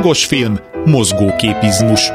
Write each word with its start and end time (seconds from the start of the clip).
Hangos 0.00 0.24
film, 0.24 0.58
mozgóképizmus. 0.84 2.10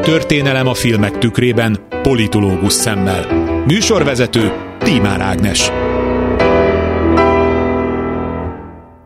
Történelem 0.00 0.66
a 0.66 0.74
filmek 0.74 1.18
tükrében, 1.18 1.78
politológus 2.02 2.72
szemmel. 2.72 3.26
Műsorvezető 3.66 4.52
Tímár 4.78 5.20
Ágnes. 5.20 5.70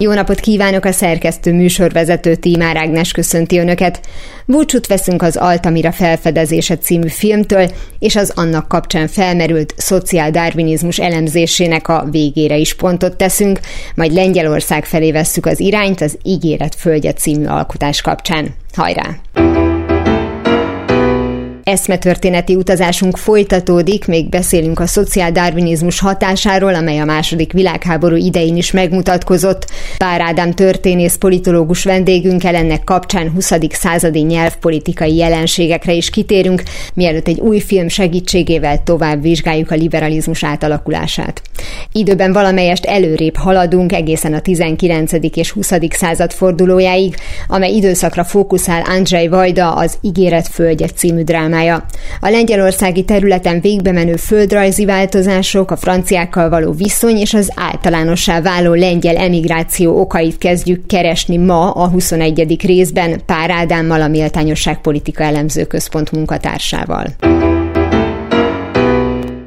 Jó 0.06 0.12
napot 0.12 0.40
kívánok 0.40 0.84
a 0.84 0.92
szerkesztő 0.92 1.52
műsorvezető 1.52 2.34
Tímár 2.34 2.76
Ágnes 2.76 3.12
köszönti 3.12 3.58
Önöket. 3.58 4.00
Búcsút 4.44 4.86
veszünk 4.86 5.22
az 5.22 5.36
Altamira 5.36 5.92
felfedezése 5.92 6.78
című 6.78 7.08
filmtől, 7.08 7.70
és 7.98 8.16
az 8.16 8.32
annak 8.34 8.68
kapcsán 8.68 9.08
felmerült 9.08 9.74
szociáldarwinizmus 9.76 10.98
elemzésének 10.98 11.88
a 11.88 12.06
végére 12.10 12.56
is 12.56 12.74
pontot 12.74 13.16
teszünk, 13.16 13.60
majd 13.94 14.12
Lengyelország 14.12 14.84
felé 14.84 15.12
vesszük 15.12 15.46
az 15.46 15.60
irányt 15.60 16.00
az 16.00 16.18
Ígéret 16.22 16.74
Földje 16.74 17.12
című 17.12 17.46
alkotás 17.46 18.00
kapcsán. 18.00 18.54
Hajrá! 18.74 19.45
Eszmetörténeti 21.66 22.54
utazásunk 22.54 23.16
folytatódik, 23.16 24.06
még 24.06 24.28
beszélünk 24.28 24.80
a 24.80 24.86
szociáldarwinizmus 24.86 26.00
hatásáról, 26.00 26.74
amely 26.74 26.98
a 26.98 27.04
második 27.04 27.52
világháború 27.52 28.16
idején 28.16 28.56
is 28.56 28.70
megmutatkozott. 28.70 29.66
Pár 29.98 30.20
Ádám 30.20 30.52
történész 30.52 31.16
politológus 31.16 31.84
vendégünkkel 31.84 32.54
ennek 32.54 32.84
kapcsán 32.84 33.30
20. 33.30 33.52
századi 33.70 34.20
nyelvpolitikai 34.20 35.16
jelenségekre 35.16 35.92
is 35.92 36.10
kitérünk, 36.10 36.62
mielőtt 36.94 37.28
egy 37.28 37.40
új 37.40 37.60
film 37.60 37.88
segítségével 37.88 38.82
tovább 38.82 39.22
vizsgáljuk 39.22 39.70
a 39.70 39.74
liberalizmus 39.74 40.44
átalakulását. 40.44 41.42
Időben 41.92 42.32
valamelyest 42.32 42.84
előrébb 42.84 43.36
haladunk 43.36 43.92
egészen 43.92 44.34
a 44.34 44.40
19. 44.40 45.12
és 45.34 45.50
20. 45.50 45.72
század 45.90 46.32
fordulójáig, 46.32 47.16
amely 47.48 47.72
időszakra 47.72 48.24
fókuszál 48.24 48.82
Andrzej 48.82 49.28
Vajda 49.28 49.72
az 49.72 49.98
Ígéret 50.00 50.48
Földje 50.48 50.86
című 50.86 51.22
dráma 51.22 51.54
témája. 51.56 51.84
A 52.20 52.28
lengyelországi 52.28 53.04
területen 53.04 53.60
végbe 53.60 53.92
menő 53.92 54.16
földrajzi 54.16 54.84
változások, 54.84 55.70
a 55.70 55.76
franciákkal 55.76 56.48
való 56.48 56.72
viszony 56.72 57.16
és 57.16 57.34
az 57.34 57.50
általánossá 57.54 58.40
váló 58.40 58.74
lengyel 58.74 59.16
emigráció 59.16 60.00
okait 60.00 60.38
kezdjük 60.38 60.86
keresni 60.86 61.36
ma 61.36 61.70
a 61.70 61.88
21. 61.88 62.56
részben 62.66 63.20
Pár 63.26 63.50
Ádámmal, 63.50 64.02
a 64.02 64.08
Méltányosság 64.08 64.80
Politika 64.80 65.22
Elemző 65.22 65.64
Központ 65.64 66.12
munkatársával 66.12 67.06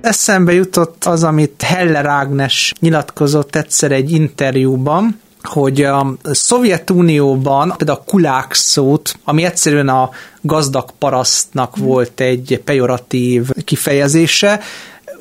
eszembe 0.01 0.53
jutott 0.53 1.05
az, 1.05 1.23
amit 1.23 1.61
Heller 1.61 2.05
Ágnes 2.05 2.73
nyilatkozott 2.79 3.55
egyszer 3.55 3.91
egy 3.91 4.11
interjúban, 4.11 5.19
hogy 5.41 5.81
a 5.81 6.13
Szovjetunióban 6.23 7.73
például 7.77 7.99
a 7.99 8.09
kulák 8.09 8.53
szót, 8.53 9.15
ami 9.23 9.43
egyszerűen 9.43 9.89
a 9.89 10.09
gazdag 10.41 10.89
parasztnak 10.97 11.75
volt 11.77 12.19
egy 12.19 12.61
pejoratív 12.65 13.49
kifejezése, 13.65 14.59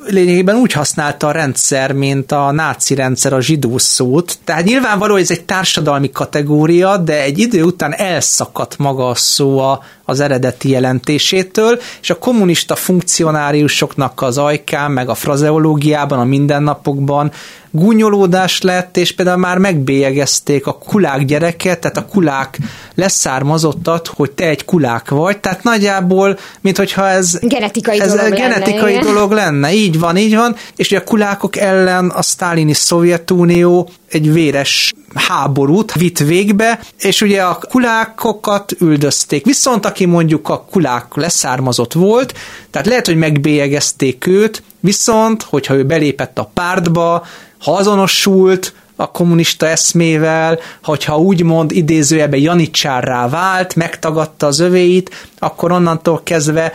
lényegében 0.05 0.55
úgy 0.55 0.71
használta 0.71 1.27
a 1.27 1.31
rendszer, 1.31 1.91
mint 1.91 2.31
a 2.31 2.51
náci 2.51 2.95
rendszer 2.95 3.33
a 3.33 3.41
zsidó 3.41 3.77
szót. 3.77 4.37
Tehát 4.43 4.63
nyilvánvaló, 4.63 5.13
hogy 5.13 5.21
ez 5.21 5.31
egy 5.31 5.45
társadalmi 5.45 6.11
kategória, 6.11 6.97
de 6.97 7.21
egy 7.21 7.39
idő 7.39 7.63
után 7.63 7.93
elszakadt 7.93 8.77
maga 8.77 9.07
a 9.07 9.15
szó 9.15 9.59
a, 9.59 9.83
az 10.09 10.19
eredeti 10.19 10.69
jelentésétől, 10.69 11.79
és 12.01 12.09
a 12.09 12.17
kommunista 12.17 12.75
funkcionáriusoknak 12.75 14.21
az 14.21 14.37
ajkán, 14.37 14.91
meg 14.91 15.09
a 15.09 15.13
frazeológiában, 15.13 16.19
a 16.19 16.23
mindennapokban 16.23 17.31
gúnyolódás 17.71 18.61
lett, 18.61 18.97
és 18.97 19.11
például 19.11 19.37
már 19.37 19.57
megbélyegezték 19.57 20.67
a 20.67 20.73
kulák 20.77 21.25
gyereket, 21.25 21.79
tehát 21.79 21.97
a 21.97 22.05
kulák 22.05 22.57
leszármazottat, 22.95 24.07
hogy 24.07 24.31
te 24.31 24.47
egy 24.47 24.65
kulák 24.65 25.09
vagy, 25.09 25.37
tehát 25.37 25.63
nagyjából, 25.63 26.37
mint 26.61 26.77
hogyha 26.77 27.07
ez 27.07 27.39
genetikai, 27.41 27.99
ez 27.99 28.13
dolog, 28.13 28.33
genetikai 28.33 28.93
lenne, 28.93 29.03
dolog 29.05 29.31
lenne. 29.31 29.73
Így 29.73 29.99
van, 29.99 30.17
így 30.17 30.35
van, 30.35 30.55
és 30.75 30.87
ugye 30.87 30.99
a 30.99 31.03
kulákok 31.03 31.57
ellen 31.57 32.09
a 32.09 32.21
sztálini 32.21 32.73
Szovjetunió 32.73 33.89
egy 34.09 34.33
véres 34.33 34.93
háborút 35.13 35.93
vitt 35.93 36.17
végbe, 36.17 36.79
és 36.99 37.21
ugye 37.21 37.43
a 37.43 37.59
kulákokat 37.69 38.71
üldözték. 38.79 39.45
Viszont 39.45 39.85
aki 39.85 40.05
mondjuk 40.05 40.49
a 40.49 40.65
kulák 40.71 41.05
leszármazott 41.15 41.93
volt, 41.93 42.33
tehát 42.71 42.87
lehet, 42.87 43.05
hogy 43.05 43.17
megbélyegezték 43.17 44.27
őt, 44.27 44.63
viszont, 44.79 45.43
hogyha 45.43 45.73
ő 45.73 45.85
belépett 45.85 46.37
a 46.37 46.51
pártba, 46.53 47.25
ha 47.59 47.75
azonosult 47.75 48.73
a 48.95 49.11
kommunista 49.11 49.67
eszmével, 49.67 50.59
hogyha 50.83 51.17
úgymond 51.17 51.71
idézőjebe 51.71 52.37
janicsárrá 52.37 53.29
vált, 53.29 53.75
megtagadta 53.75 54.47
az 54.47 54.59
övéit, 54.59 55.27
akkor 55.39 55.71
onnantól 55.71 56.21
kezdve 56.23 56.73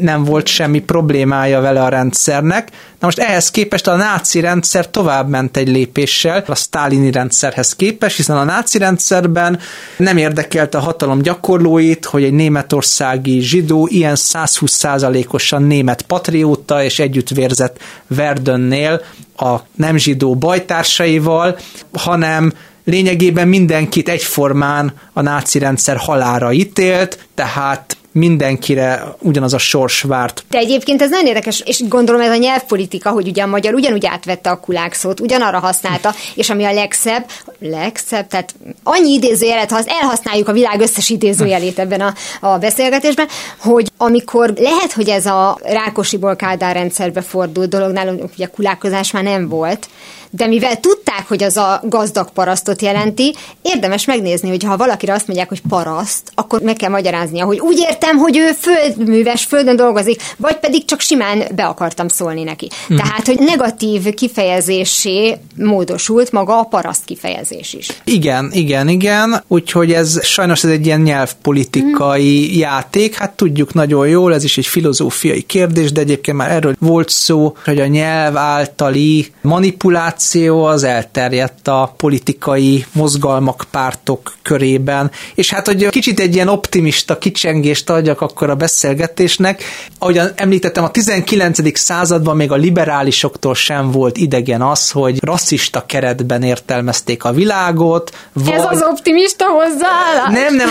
nem 0.00 0.24
volt 0.24 0.46
semmi 0.46 0.80
problémája 0.80 1.60
vele 1.60 1.82
a 1.82 1.88
rendszernek. 1.88 2.68
Na 2.70 3.06
most 3.06 3.18
ehhez 3.18 3.50
képest 3.50 3.86
a 3.86 3.96
náci 3.96 4.40
rendszer 4.40 4.90
tovább 4.90 5.28
ment 5.28 5.56
egy 5.56 5.68
lépéssel 5.68 6.44
a 6.46 6.54
sztálini 6.54 7.10
rendszerhez 7.10 7.74
képest, 7.76 8.16
hiszen 8.16 8.36
a 8.36 8.44
náci 8.44 8.78
rendszerben 8.78 9.58
nem 9.96 10.16
érdekelte 10.16 10.78
a 10.78 10.80
hatalom 10.80 11.22
gyakorlóit, 11.22 12.04
hogy 12.04 12.24
egy 12.24 12.32
németországi 12.32 13.40
zsidó 13.40 13.88
ilyen 13.90 14.16
120%-osan 14.16 15.62
német 15.62 16.02
patrióta 16.02 16.82
és 16.82 16.98
együtt 16.98 17.28
vérzett 17.28 17.78
Verdönnél 18.06 19.02
a 19.36 19.56
nem 19.74 19.96
zsidó 19.96 20.34
bajtársaival, 20.34 21.58
hanem 21.92 22.52
lényegében 22.84 23.48
mindenkit 23.48 24.08
egyformán 24.08 24.92
a 25.12 25.20
náci 25.20 25.58
rendszer 25.58 25.96
halára 25.96 26.52
ítélt, 26.52 27.18
tehát 27.34 27.96
mindenkire 28.12 29.14
ugyanaz 29.18 29.52
a 29.52 29.58
sors 29.58 30.02
várt. 30.02 30.44
De 30.50 30.58
egyébként 30.58 31.02
ez 31.02 31.10
nagyon 31.10 31.26
érdekes, 31.26 31.62
és 31.66 31.88
gondolom 31.88 32.20
ez 32.20 32.30
a 32.30 32.36
nyelvpolitika, 32.36 33.10
hogy 33.10 33.28
ugye 33.28 33.42
a 33.42 33.46
magyar 33.46 33.74
ugyanúgy 33.74 34.06
átvette 34.06 34.50
a 34.50 34.60
kulák 34.60 34.92
szót, 34.92 35.20
ugyanarra 35.20 35.58
használta, 35.58 36.14
és 36.34 36.50
ami 36.50 36.64
a 36.64 36.72
legszebb, 36.72 37.26
legszebb, 37.58 38.26
tehát 38.26 38.54
annyi 38.82 39.12
idézőjelet, 39.12 39.70
ha 39.70 39.80
elhasználjuk 39.86 40.48
a 40.48 40.52
világ 40.52 40.80
összes 40.80 41.08
idézőjelét 41.08 41.78
ebben 41.78 42.00
a, 42.00 42.14
a 42.40 42.58
beszélgetésben, 42.58 43.28
hogy 43.58 43.90
amikor 43.96 44.52
lehet, 44.56 44.92
hogy 44.92 45.08
ez 45.08 45.26
a 45.26 45.58
Rákosiból 45.62 46.36
Kádár 46.36 46.74
rendszerbe 46.74 47.20
fordult 47.20 47.68
dolog, 47.68 47.92
nálunk 47.92 48.30
ugye 48.34 48.46
kulákozás 48.46 49.10
már 49.10 49.22
nem 49.22 49.48
volt, 49.48 49.88
de 50.30 50.46
mivel 50.46 50.80
tudták, 51.10 51.28
hogy 51.28 51.42
az 51.42 51.56
a 51.56 51.80
gazdag 51.84 52.30
parasztot 52.30 52.82
jelenti, 52.82 53.34
érdemes 53.62 54.04
megnézni, 54.04 54.48
hogy 54.48 54.64
ha 54.64 54.76
valakire 54.76 55.12
azt 55.12 55.26
mondják, 55.26 55.48
hogy 55.48 55.62
paraszt, 55.68 56.32
akkor 56.34 56.60
meg 56.60 56.76
kell 56.76 56.90
magyaráznia, 56.90 57.44
hogy 57.44 57.58
úgy 57.58 57.78
értem, 57.78 58.16
hogy 58.16 58.36
ő 58.36 58.50
földműves, 58.60 59.44
földön 59.44 59.76
dolgozik, 59.76 60.22
vagy 60.36 60.56
pedig 60.56 60.84
csak 60.84 61.00
simán 61.00 61.42
be 61.54 61.64
akartam 61.64 62.08
szólni 62.08 62.42
neki. 62.42 62.68
Mm. 62.92 62.96
Tehát, 62.96 63.26
hogy 63.26 63.38
negatív 63.38 64.14
kifejezésé 64.14 65.36
módosult 65.56 66.32
maga 66.32 66.58
a 66.58 66.62
paraszt 66.62 67.04
kifejezés 67.04 67.72
is. 67.72 67.88
Igen, 68.04 68.50
igen, 68.52 68.88
igen, 68.88 69.42
úgyhogy 69.48 69.92
ez 69.92 70.24
sajnos 70.24 70.64
ez 70.64 70.70
egy 70.70 70.86
ilyen 70.86 71.00
nyelvpolitikai 71.00 72.50
mm. 72.54 72.58
játék, 72.58 73.14
hát 73.14 73.30
tudjuk 73.30 73.74
nagyon 73.74 74.08
jól, 74.08 74.34
ez 74.34 74.44
is 74.44 74.58
egy 74.58 74.66
filozófiai 74.66 75.42
kérdés, 75.42 75.92
de 75.92 76.00
egyébként 76.00 76.36
már 76.36 76.50
erről 76.50 76.76
volt 76.78 77.08
szó, 77.08 77.56
hogy 77.64 77.80
a 77.80 77.86
nyelv 77.86 78.36
általi 78.36 79.32
manipuláció 79.42 80.64
az 80.64 80.84
elterjedt 81.00 81.68
a 81.68 81.94
politikai 81.96 82.84
mozgalmak, 82.92 83.64
pártok 83.70 84.32
körében, 84.42 85.10
és 85.34 85.50
hát, 85.50 85.66
hogy 85.66 85.88
kicsit 85.88 86.20
egy 86.20 86.34
ilyen 86.34 86.48
optimista 86.48 87.18
kicsengést 87.18 87.90
adjak 87.90 88.20
akkor 88.20 88.50
a 88.50 88.54
beszélgetésnek, 88.54 89.62
ahogyan 89.98 90.30
említettem, 90.34 90.84
a 90.84 90.90
19. 90.90 91.78
században 91.78 92.36
még 92.36 92.52
a 92.52 92.54
liberálisoktól 92.54 93.54
sem 93.54 93.90
volt 93.90 94.16
idegen 94.16 94.62
az, 94.62 94.90
hogy 94.90 95.24
rasszista 95.24 95.86
keretben 95.86 96.42
értelmezték 96.42 97.24
a 97.24 97.32
világot. 97.32 98.10
Vagy... 98.32 98.54
Ez 98.54 98.64
az 98.64 98.82
optimista 98.90 99.44
hozzáállás? 99.44 100.32
Nem, 100.32 100.54
nem, 100.56 100.68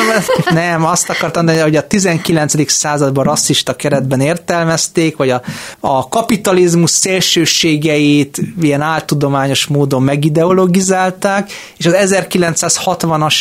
nem, 0.54 0.86
azt 0.86 1.10
akartam 1.10 1.46
mondani, 1.46 1.70
hogy 1.70 1.76
a 1.76 1.88
19. 1.88 2.72
században 2.72 3.24
rasszista 3.24 3.76
keretben 3.76 4.20
értelmezték, 4.22 5.18
vagy 5.18 5.30
a, 5.30 5.42
a 5.80 6.10
kapitalizmus 6.10 6.90
szélsőségeit 6.90 8.42
ilyen 8.62 8.82
áltudományos 8.82 9.38
tudományos 9.40 9.68
módon 9.68 10.04
megideologizálták, 10.20 11.52
és 11.78 11.86
az 11.86 11.96
1960-as 11.98 13.36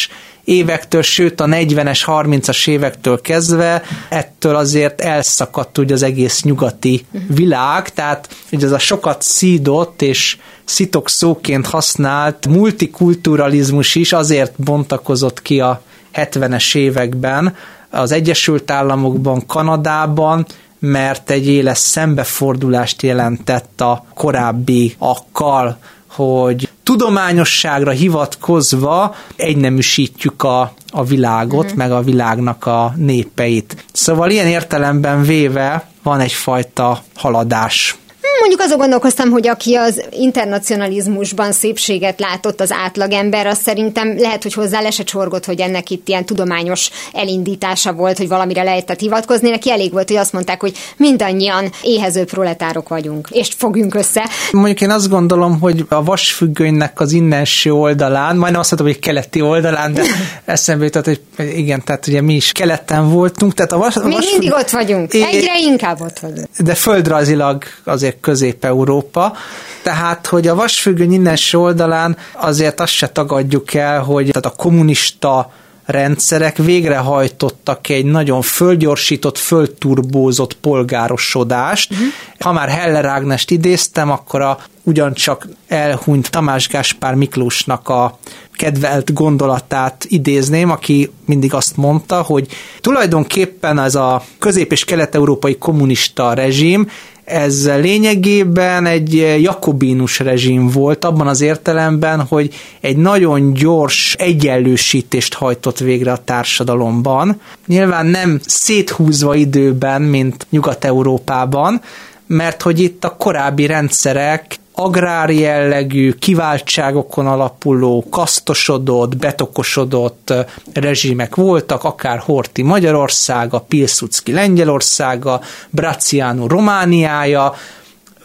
évektől, 0.44 1.02
sőt 1.02 1.40
a 1.40 1.44
40-es, 1.44 2.02
30-as 2.06 2.68
évektől 2.68 3.20
kezdve 3.20 3.82
ettől 4.08 4.56
azért 4.56 5.00
elszakadt 5.00 5.78
úgy 5.78 5.92
az 5.92 6.02
egész 6.02 6.42
nyugati 6.42 7.06
világ, 7.26 7.88
tehát 7.88 8.28
hogy 8.50 8.64
ez 8.64 8.72
a 8.72 8.78
sokat 8.78 9.22
szídott 9.22 10.02
és 10.02 10.36
szitok 10.64 11.08
szóként 11.08 11.66
használt 11.66 12.46
multikulturalizmus 12.46 13.94
is 13.94 14.12
azért 14.12 14.52
bontakozott 14.56 15.42
ki 15.42 15.60
a 15.60 15.82
70-es 16.14 16.76
években 16.76 17.56
az 17.90 18.12
Egyesült 18.12 18.70
Államokban, 18.70 19.46
Kanadában, 19.46 20.46
mert 20.78 21.30
egy 21.30 21.48
éles 21.48 21.78
szembefordulást 21.78 23.02
jelentett 23.02 23.80
a 23.80 24.04
korábbi 24.14 24.94
akkal, 24.98 25.78
hogy 26.18 26.68
tudományosságra 26.82 27.90
hivatkozva 27.90 29.14
egyneműsítjük 29.36 30.42
a, 30.42 30.72
a 30.90 31.04
világot, 31.04 31.64
uh-huh. 31.64 31.78
meg 31.78 31.92
a 31.92 32.02
világnak 32.02 32.66
a 32.66 32.92
népeit. 32.96 33.84
Szóval 33.92 34.30
ilyen 34.30 34.46
értelemben 34.46 35.22
véve 35.22 35.88
van 36.02 36.20
egyfajta 36.20 37.02
haladás 37.14 37.96
Mondjuk 38.40 38.60
azon 38.60 38.78
gondolkoztam, 38.78 39.30
hogy 39.30 39.48
aki 39.48 39.74
az 39.74 40.02
internacionalizmusban 40.10 41.52
szépséget 41.52 42.20
látott 42.20 42.60
az 42.60 42.72
átlagember, 42.72 43.46
az 43.46 43.58
szerintem 43.58 44.18
lehet, 44.18 44.42
hogy 44.42 44.52
hozzá 44.54 44.80
le 44.80 44.90
se 44.90 45.02
csorgott, 45.02 45.44
hogy 45.44 45.60
ennek 45.60 45.90
itt 45.90 46.08
ilyen 46.08 46.24
tudományos 46.24 46.90
elindítása 47.12 47.92
volt, 47.92 48.16
hogy 48.16 48.28
valamire 48.28 48.62
lehetett 48.62 49.00
hivatkozni. 49.00 49.50
Neki 49.50 49.70
elég 49.70 49.92
volt, 49.92 50.08
hogy 50.08 50.16
azt 50.16 50.32
mondták, 50.32 50.60
hogy 50.60 50.76
mindannyian 50.96 51.70
éhező 51.82 52.24
proletárok 52.24 52.88
vagyunk, 52.88 53.28
és 53.30 53.48
fogjunk 53.56 53.94
össze. 53.94 54.30
Mondjuk 54.52 54.80
én 54.80 54.90
azt 54.90 55.08
gondolom, 55.08 55.60
hogy 55.60 55.84
a 55.88 56.04
vasfüggönynek 56.04 57.00
az 57.00 57.12
innenső 57.12 57.72
oldalán, 57.72 58.36
majdnem 58.36 58.60
azt 58.60 58.70
mondom, 58.70 58.88
hogy 58.88 58.98
keleti 58.98 59.40
oldalán, 59.40 59.92
de 59.92 60.02
eszembe 60.44 60.84
jutott, 60.84 61.04
hogy 61.04 61.20
igen, 61.36 61.84
tehát 61.84 62.06
ugye 62.06 62.20
mi 62.20 62.34
is 62.34 62.52
keleten 62.52 63.10
voltunk. 63.10 63.54
Tehát 63.54 63.72
a 63.72 63.78
vas, 63.78 63.96
a 63.96 64.02
vasfügg... 64.02 64.30
mindig 64.30 64.52
ott 64.52 64.70
vagyunk, 64.70 65.14
egyre 65.14 65.58
inkább 65.60 66.00
ott 66.00 66.18
vagyunk. 66.18 66.46
De 66.58 66.74
földrajzilag 66.74 67.62
azért 67.84 68.20
Közép-Európa. 68.28 69.36
Tehát, 69.82 70.26
hogy 70.26 70.46
a 70.46 70.54
vasfüggöny 70.54 71.12
innen 71.12 71.36
oldalán 71.52 72.16
azért 72.32 72.80
azt 72.80 72.92
se 72.92 73.08
tagadjuk 73.08 73.74
el, 73.74 74.02
hogy 74.02 74.28
tehát 74.30 74.56
a 74.56 74.62
kommunista 74.62 75.52
rendszerek 75.84 76.56
végrehajtottak 76.56 77.88
egy 77.88 78.04
nagyon 78.04 78.42
fölgyorsított, 78.42 79.38
fölturbózott 79.38 80.54
polgárosodást. 80.54 81.92
Uh-huh. 81.92 82.06
Ha 82.38 82.52
már 82.52 82.68
Heller 82.68 83.04
Ágnest 83.04 83.50
idéztem, 83.50 84.10
akkor 84.10 84.40
a 84.40 84.58
ugyancsak 84.82 85.48
elhunyt 85.68 86.30
Tamás 86.30 86.68
Gáspár 86.68 87.14
Miklósnak 87.14 87.88
a 87.88 88.18
kedvelt 88.52 89.12
gondolatát 89.12 90.06
idézném, 90.08 90.70
aki 90.70 91.10
mindig 91.24 91.54
azt 91.54 91.76
mondta, 91.76 92.22
hogy 92.22 92.46
tulajdonképpen 92.80 93.78
ez 93.78 93.94
a 93.94 94.22
közép- 94.38 94.72
és 94.72 94.84
kelet-európai 94.84 95.58
kommunista 95.58 96.32
rezsim 96.32 96.88
ez 97.28 97.68
lényegében 97.68 98.86
egy 98.86 99.14
jakobinus 99.40 100.18
rezsim 100.18 100.68
volt 100.68 101.04
abban 101.04 101.26
az 101.26 101.40
értelemben, 101.40 102.20
hogy 102.20 102.54
egy 102.80 102.96
nagyon 102.96 103.52
gyors 103.52 104.14
egyenlősítést 104.18 105.34
hajtott 105.34 105.78
végre 105.78 106.12
a 106.12 106.24
társadalomban. 106.24 107.40
Nyilván 107.66 108.06
nem 108.06 108.40
széthúzva 108.46 109.34
időben, 109.34 110.02
mint 110.02 110.46
Nyugat-Európában, 110.50 111.80
mert 112.26 112.62
hogy 112.62 112.80
itt 112.80 113.04
a 113.04 113.16
korábbi 113.16 113.66
rendszerek 113.66 114.56
agrár 114.80 115.30
jellegű, 115.30 116.12
kiváltságokon 116.12 117.26
alapuló, 117.26 118.06
kasztosodott, 118.10 119.16
betokosodott 119.16 120.34
rezsimek 120.72 121.34
voltak, 121.34 121.84
akár 121.84 122.18
Horti 122.18 122.62
Magyarországa, 122.62 123.60
Pilsudski 123.60 124.32
Lengyelországa, 124.32 125.40
Braciano 125.70 126.46
Romániája, 126.46 127.54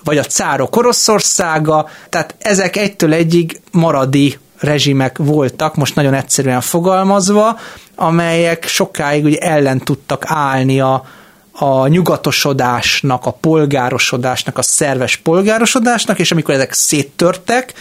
vagy 0.03 0.17
a 0.17 0.23
cárok 0.23 0.75
Oroszországa, 0.75 1.89
tehát 2.09 2.35
ezek 2.39 2.75
egytől 2.75 3.13
egyig 3.13 3.61
maradi 3.71 4.38
rezsimek 4.59 5.17
voltak, 5.17 5.75
most 5.75 5.95
nagyon 5.95 6.13
egyszerűen 6.13 6.61
fogalmazva, 6.61 7.59
amelyek 7.95 8.67
sokáig 8.67 9.23
ugye 9.23 9.38
ellen 9.38 9.79
tudtak 9.79 10.23
állni 10.25 10.81
a, 10.81 11.05
a 11.63 11.88
nyugatosodásnak, 11.88 13.25
a 13.25 13.31
polgárosodásnak, 13.31 14.57
a 14.57 14.62
szerves 14.62 15.18
polgárosodásnak, 15.18 16.19
és 16.19 16.31
amikor 16.31 16.54
ezek 16.54 16.74
széttörtek, 16.74 17.74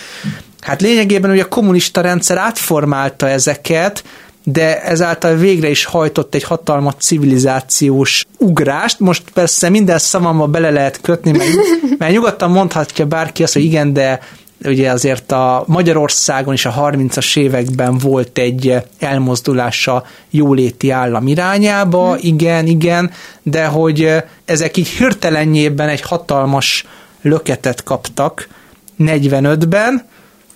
hát 0.60 0.80
lényegében 0.80 1.30
ugye 1.30 1.42
a 1.42 1.48
kommunista 1.48 2.00
rendszer 2.00 2.38
átformálta 2.38 3.28
ezeket, 3.28 4.04
de 4.44 4.82
ezáltal 4.82 5.34
végre 5.34 5.68
is 5.68 5.84
hajtott 5.84 6.34
egy 6.34 6.42
hatalmat 6.42 7.00
civilizációs 7.00 8.24
ugrást. 8.38 9.00
Most 9.00 9.22
persze 9.34 9.68
minden 9.68 9.98
szavamba 9.98 10.46
bele 10.46 10.70
lehet 10.70 11.00
kötni, 11.00 11.30
mert, 11.30 11.50
mert 11.98 12.12
nyugodtan 12.12 12.50
mondhatja 12.50 13.06
bárki 13.06 13.42
azt, 13.42 13.52
hogy 13.52 13.64
igen, 13.64 13.92
de 13.92 14.20
ugye 14.64 14.90
azért 14.90 15.32
a 15.32 15.64
Magyarországon 15.66 16.54
is 16.54 16.64
a 16.64 16.74
30-as 16.74 17.36
években 17.36 17.98
volt 17.98 18.38
egy 18.38 18.76
elmozdulása 18.98 20.04
jóléti 20.30 20.90
állam 20.90 21.26
irányába, 21.26 22.10
hmm. 22.10 22.18
igen, 22.20 22.66
igen, 22.66 23.10
de 23.42 23.66
hogy 23.66 24.14
ezek 24.44 24.76
így 24.76 24.88
hirtelenjében 24.88 25.88
egy 25.88 26.00
hatalmas 26.00 26.86
löketet 27.22 27.82
kaptak 27.82 28.48
45-ben, 28.98 30.06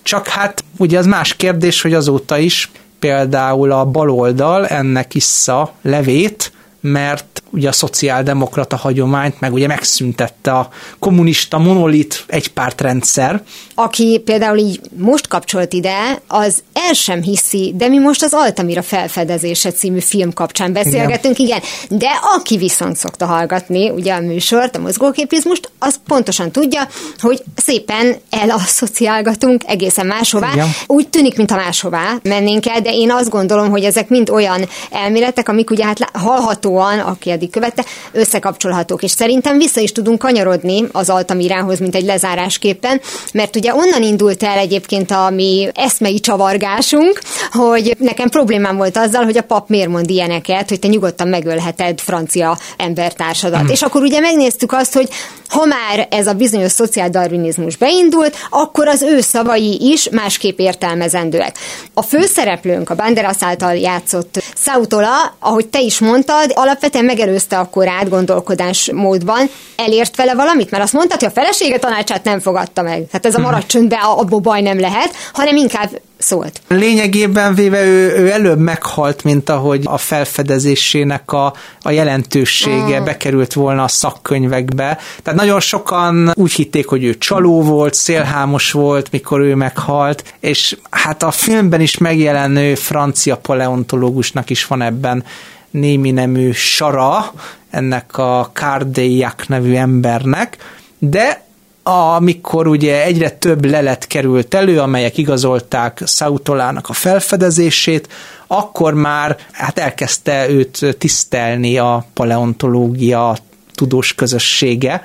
csak 0.03 0.27
hát 0.27 0.63
ugye 0.77 0.97
az 0.97 1.05
más 1.05 1.35
kérdés, 1.35 1.81
hogy 1.81 1.93
azóta 1.93 2.37
is 2.37 2.71
például 2.99 3.71
a 3.71 3.85
baloldal 3.85 4.67
ennek 4.67 5.15
issza 5.15 5.73
levét, 5.81 6.51
mert 6.79 7.43
ugye 7.49 7.67
a 7.67 7.71
szociáldemokrata 7.71 8.75
hagyományt, 8.75 9.39
meg 9.39 9.53
ugye 9.53 9.67
megszüntette 9.67 10.51
a 10.51 10.69
kommunista 10.99 11.57
monolit 11.57 12.23
egypártrendszer. 12.27 13.41
Aki 13.75 14.21
például 14.25 14.57
így 14.57 14.79
most 14.97 15.27
kapcsolt 15.27 15.73
ide, 15.73 16.21
az 16.27 16.63
el 16.73 16.93
sem 16.93 17.21
hiszi, 17.21 17.73
de 17.75 17.87
mi 17.87 17.97
most 17.97 18.23
az 18.23 18.33
Altamira 18.33 18.81
felfedezése 18.81 19.71
című 19.71 19.99
film 19.99 20.33
kapcsán 20.33 20.73
beszélgetünk, 20.73 21.39
igen. 21.39 21.61
igen. 21.87 21.99
De 21.99 22.09
aki 22.35 22.57
viszont 22.57 22.95
szokta 22.95 23.25
hallgatni 23.25 23.89
ugye 23.89 24.13
a 24.13 24.19
műsort, 24.19 24.75
a 24.75 24.79
mozgóképizmust, 24.79 25.71
az 25.79 25.95
pontosan 26.07 26.51
tudja, 26.51 26.87
hogy 27.19 27.43
szépen 27.55 28.15
elaszociálgatunk 28.29 29.61
egészen 29.65 30.05
máshová. 30.05 30.51
Igen. 30.53 30.69
Úgy 30.87 31.09
tűnik, 31.09 31.37
mintha 31.37 31.55
máshová 31.55 32.15
mennénk 32.23 32.67
el, 32.67 32.81
de 32.81 32.91
én 32.91 33.11
azt 33.11 33.29
gondolom, 33.29 33.69
hogy 33.69 33.83
ezek 33.83 34.09
mind 34.09 34.29
olyan 34.29 34.69
elméletek, 34.91 35.49
amik 35.49 35.69
ugye 35.69 35.85
hát 35.85 36.09
hallhatóan, 36.13 36.99
aki 36.99 37.31
eddig 37.37 37.49
követte, 37.49 37.85
összekapcsolhatók. 38.11 39.03
És 39.03 39.11
szerintem 39.11 39.57
vissza 39.57 39.81
is 39.81 39.91
tudunk 39.91 40.19
kanyarodni 40.19 40.83
az 40.91 41.09
Altamiránhoz, 41.09 41.79
mint 41.79 41.95
egy 41.95 42.03
lezárásképpen, 42.03 43.01
mert 43.33 43.55
ugye 43.55 43.73
onnan 43.73 44.03
indult 44.03 44.43
el 44.43 44.57
egyébként 44.57 45.11
a 45.11 45.29
mi 45.29 45.69
eszmei 45.73 46.19
csavargásunk, 46.19 47.21
hogy 47.51 47.95
nekem 47.99 48.29
problémám 48.29 48.77
volt 48.77 48.97
azzal, 48.97 49.23
hogy 49.23 49.37
a 49.37 49.41
pap 49.41 49.69
miért 49.69 49.89
mond 49.89 50.09
ilyeneket, 50.09 50.69
hogy 50.69 50.79
te 50.79 50.87
nyugodtan 50.87 51.27
megölheted 51.27 51.99
francia 51.99 52.57
embertársadat. 52.77 53.63
Mm. 53.63 53.67
És 53.67 53.81
akkor 53.81 54.01
ugye 54.01 54.19
megnéztük 54.19 54.71
azt, 54.71 54.93
hogy 54.93 55.09
ha 55.47 55.65
már 55.65 56.07
ez 56.09 56.27
a 56.27 56.33
bizonyos 56.33 56.71
szociáldarwinizmus 56.71 57.75
beindult, 57.75 58.35
akkor 58.49 58.87
az 58.87 59.01
ő 59.01 59.21
szavai 59.21 59.77
is 59.81 60.09
másképp 60.09 60.59
értelmezendőek. 60.59 61.57
A 61.93 62.01
főszereplőnk, 62.01 62.89
a 62.89 62.95
Banderas 62.95 63.35
által 63.39 63.75
játszott 63.75 64.43
Sautola, 64.55 65.35
ahogy 65.39 65.67
te 65.67 65.79
is 65.79 65.99
mondtad, 65.99 66.51
alapvetően 66.53 67.05
megelőzte 67.27 67.57
a 67.57 67.69
korát 67.69 68.09
gondolkodás 68.09 68.91
módban, 68.93 69.49
elért 69.75 70.15
vele 70.15 70.35
valamit, 70.35 70.71
mert 70.71 70.83
azt 70.83 70.93
mondta, 70.93 71.15
hogy 71.19 71.27
a 71.27 71.31
felesége 71.31 71.79
tanácsát 71.79 72.23
nem 72.23 72.39
fogadta 72.39 72.81
meg. 72.81 73.05
Tehát 73.07 73.25
ez 73.25 73.33
a 73.33 73.37
mhm. 73.37 73.47
maradj 73.47 73.65
csöndbe, 73.65 73.95
abból 73.95 74.39
baj 74.39 74.61
nem 74.61 74.79
lehet, 74.79 75.11
hanem 75.33 75.55
inkább 75.55 75.89
szólt. 76.17 76.61
Lényegében 76.67 77.55
véve 77.55 77.85
ő, 77.85 78.17
ő 78.17 78.31
előbb 78.31 78.59
meghalt, 78.59 79.23
mint 79.23 79.49
ahogy 79.49 79.81
a 79.85 79.97
felfedezésének 79.97 81.31
a, 81.31 81.53
a 81.81 81.91
jelentősége 81.91 82.99
mm. 82.99 83.03
bekerült 83.03 83.53
volna 83.53 83.83
a 83.83 83.87
szakkönyvekbe. 83.87 84.97
Tehát 85.23 85.39
nagyon 85.39 85.59
sokan 85.59 86.31
úgy 86.35 86.51
hitték, 86.51 86.87
hogy 86.87 87.03
ő 87.03 87.17
csaló 87.17 87.61
volt, 87.61 87.93
szélhámos 87.93 88.71
volt, 88.71 89.11
mikor 89.11 89.39
ő 89.39 89.55
meghalt, 89.55 90.23
és 90.39 90.77
hát 90.89 91.23
a 91.23 91.31
filmben 91.31 91.81
is 91.81 91.97
megjelenő 91.97 92.75
francia 92.75 93.35
paleontológusnak 93.37 94.49
is 94.49 94.65
van 94.65 94.81
ebben 94.81 95.23
némi 95.71 96.11
nemű 96.11 96.51
sara, 96.51 97.33
ennek 97.69 98.17
a 98.17 98.49
Cardeillac 98.53 99.47
nevű 99.47 99.75
embernek, 99.75 100.57
de 100.99 101.45
amikor 101.83 102.67
ugye 102.67 103.03
egyre 103.03 103.29
több 103.29 103.65
lelet 103.65 104.07
került 104.07 104.53
elő, 104.53 104.79
amelyek 104.79 105.17
igazolták 105.17 106.01
Sautolának 106.05 106.89
a 106.89 106.93
felfedezését, 106.93 108.07
akkor 108.47 108.93
már 108.93 109.37
hát 109.51 109.79
elkezdte 109.79 110.49
őt 110.49 110.97
tisztelni 110.97 111.77
a 111.77 112.05
paleontológia 112.13 113.37
tudós 113.75 114.15
közössége, 114.15 115.03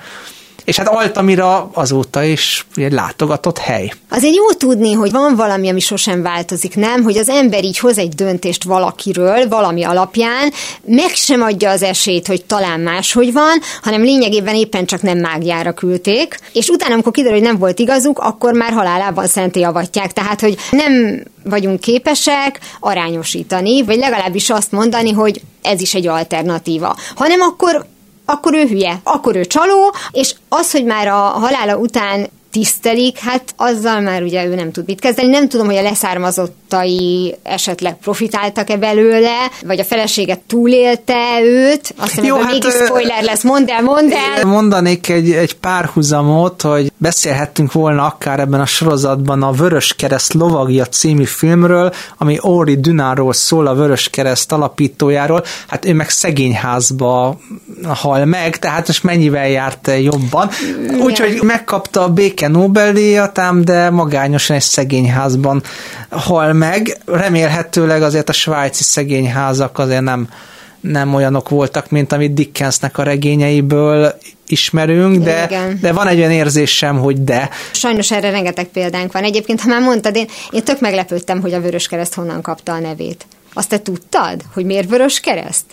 és 0.65 0.77
hát 0.77 0.89
Altamira 0.89 1.71
azóta 1.73 2.23
is 2.23 2.67
egy 2.75 2.93
látogatott 2.93 3.59
hely. 3.59 3.93
Azért 4.11 4.35
jó 4.35 4.51
tudni, 4.51 4.93
hogy 4.93 5.11
van 5.11 5.37
valami, 5.37 5.69
ami 5.69 5.81
sosem 5.81 6.23
változik, 6.23 6.77
nem? 6.77 7.03
Hogy 7.03 7.17
az 7.17 7.29
ember 7.29 7.65
így 7.65 7.79
hoz 7.79 7.99
egy 7.99 8.15
döntést 8.15 8.65
valakiről, 8.65 9.49
valami 9.49 9.85
alapján, 9.85 10.53
meg 10.85 11.11
sem 11.15 11.43
adja 11.43 11.71
az 11.71 11.83
esélyt, 11.83 12.27
hogy 12.27 12.45
talán 12.45 12.81
máshogy 12.81 13.33
van, 13.33 13.61
hanem 13.83 14.03
lényegében 14.03 14.55
éppen 14.55 14.87
csak 14.87 15.03
nem 15.03 15.19
mágiára 15.19 15.73
küldték, 15.73 16.39
és 16.53 16.69
utána, 16.69 16.93
amikor 16.93 17.13
kiderül, 17.13 17.39
hogy 17.39 17.47
nem 17.47 17.59
volt 17.59 17.79
igazuk, 17.79 18.19
akkor 18.19 18.53
már 18.53 18.73
halálában 18.73 19.27
szenté 19.27 19.63
avatják. 19.63 20.13
Tehát, 20.13 20.41
hogy 20.41 20.57
nem 20.71 21.23
vagyunk 21.45 21.81
képesek 21.81 22.61
arányosítani, 22.81 23.85
vagy 23.85 23.97
legalábbis 23.97 24.51
azt 24.51 24.73
mondani, 24.73 25.13
hogy 25.13 25.41
ez 25.63 25.81
is 25.81 25.95
egy 25.95 26.07
alternatíva, 26.07 26.97
hanem 27.15 27.41
akkor 27.41 27.87
akkor 28.25 28.55
ő 28.55 28.67
hülye, 28.67 29.01
akkor 29.03 29.37
ő 29.37 29.45
csaló, 29.45 29.95
és 30.11 30.35
az, 30.49 30.71
hogy 30.71 30.85
már 30.85 31.07
a 31.07 31.19
halála 31.19 31.77
után 31.77 32.29
tisztelik, 32.53 33.19
hát 33.19 33.43
azzal 33.57 34.01
már 34.01 34.23
ugye 34.23 34.47
ő 34.47 34.55
nem 34.55 34.73
tud 34.73 34.87
mit 34.87 35.01
kezdeni. 35.01 35.29
Nem 35.29 35.49
tudom, 35.49 35.67
hogy 35.67 35.77
a 35.77 35.83
leszármazottai 35.83 37.35
esetleg 37.43 37.97
profitáltak-e 37.97 38.77
belőle, 38.77 39.51
vagy 39.67 39.79
a 39.79 39.85
feleséget 39.85 40.39
túlélte 40.39 41.41
őt. 41.43 41.95
Azt 41.97 42.15
hiszem, 42.15 42.31
hogy 42.31 42.43
hát, 42.43 42.53
mégis 42.53 42.73
spoiler 42.73 43.23
lesz. 43.23 43.43
Mondd 43.43 43.71
el, 43.71 43.83
mondd 43.83 44.13
el! 44.13 44.47
Mondanék 44.47 45.09
egy, 45.09 45.31
egy 45.31 45.55
párhuzamot, 45.57 46.63
hogy 46.63 46.93
beszélhettünk 46.97 47.73
volna 47.73 48.05
akár 48.05 48.41
ebben 48.41 48.61
a 48.61 48.67
sorozatban 48.67 49.43
a 49.43 49.53
Vörös 49.53 49.95
Kereszt 49.95 50.33
lovagja 50.33 50.85
című 50.87 51.25
filmről, 51.25 51.93
ami 52.19 52.39
Ori 52.41 52.81
Dunáról 52.81 53.33
szól, 53.33 53.67
a 53.67 53.75
Vörös 53.75 54.09
Kereszt 54.11 54.53
alapítójáról. 54.53 55.45
Hát 55.69 55.85
ő 55.85 55.95
meg 55.95 56.09
szegényházba 56.11 57.39
hal 57.87 58.25
meg, 58.25 58.59
tehát 58.59 58.87
most 58.87 59.03
mennyivel 59.03 59.49
járt 59.49 59.91
jobban. 60.03 60.51
Úgyhogy 61.01 61.43
megkapta 61.43 62.03
a 62.03 62.09
béke 62.43 62.59
Nobel-díjat, 62.59 63.39
ám 63.39 63.65
de 63.65 63.91
magányosan 63.91 64.57
egy 64.57 64.63
szegényházban 64.63 65.63
hal 66.11 66.53
meg. 66.53 66.99
Remélhetőleg 67.05 68.03
azért 68.03 68.29
a 68.29 68.33
svájci 68.33 68.83
szegényházak 68.83 69.79
azért 69.79 70.03
nem 70.03 70.29
nem 70.81 71.15
olyanok 71.15 71.49
voltak, 71.49 71.91
mint 71.91 72.13
amit 72.13 72.35
Dickensnek 72.35 72.99
a 72.99 73.03
regényeiből 73.03 74.15
ismerünk, 74.47 75.23
de, 75.23 75.49
de 75.81 75.93
van 75.93 76.07
egy 76.07 76.19
olyan 76.19 76.31
érzésem, 76.31 76.99
hogy 76.99 77.25
de. 77.25 77.51
Sajnos 77.73 78.11
erre 78.11 78.31
rengeteg 78.31 78.67
példánk 78.67 79.13
van. 79.13 79.23
Egyébként, 79.23 79.61
ha 79.61 79.69
már 79.69 79.81
mondtad, 79.81 80.17
én, 80.17 80.27
én 80.51 80.65
tök 80.65 80.81
meglepődtem, 80.81 81.41
hogy 81.41 81.53
a 81.53 81.61
Vörös 81.61 81.89
Kereszt 81.89 82.15
honnan 82.15 82.43
kapta 82.43 82.73
a 82.73 82.79
nevét. 82.79 83.27
Azt 83.53 83.69
te 83.69 83.79
tudtad, 83.79 84.43
hogy 84.55 84.65
miért 84.65 84.89
Vörös 84.89 85.21
Kereszt? 85.21 85.65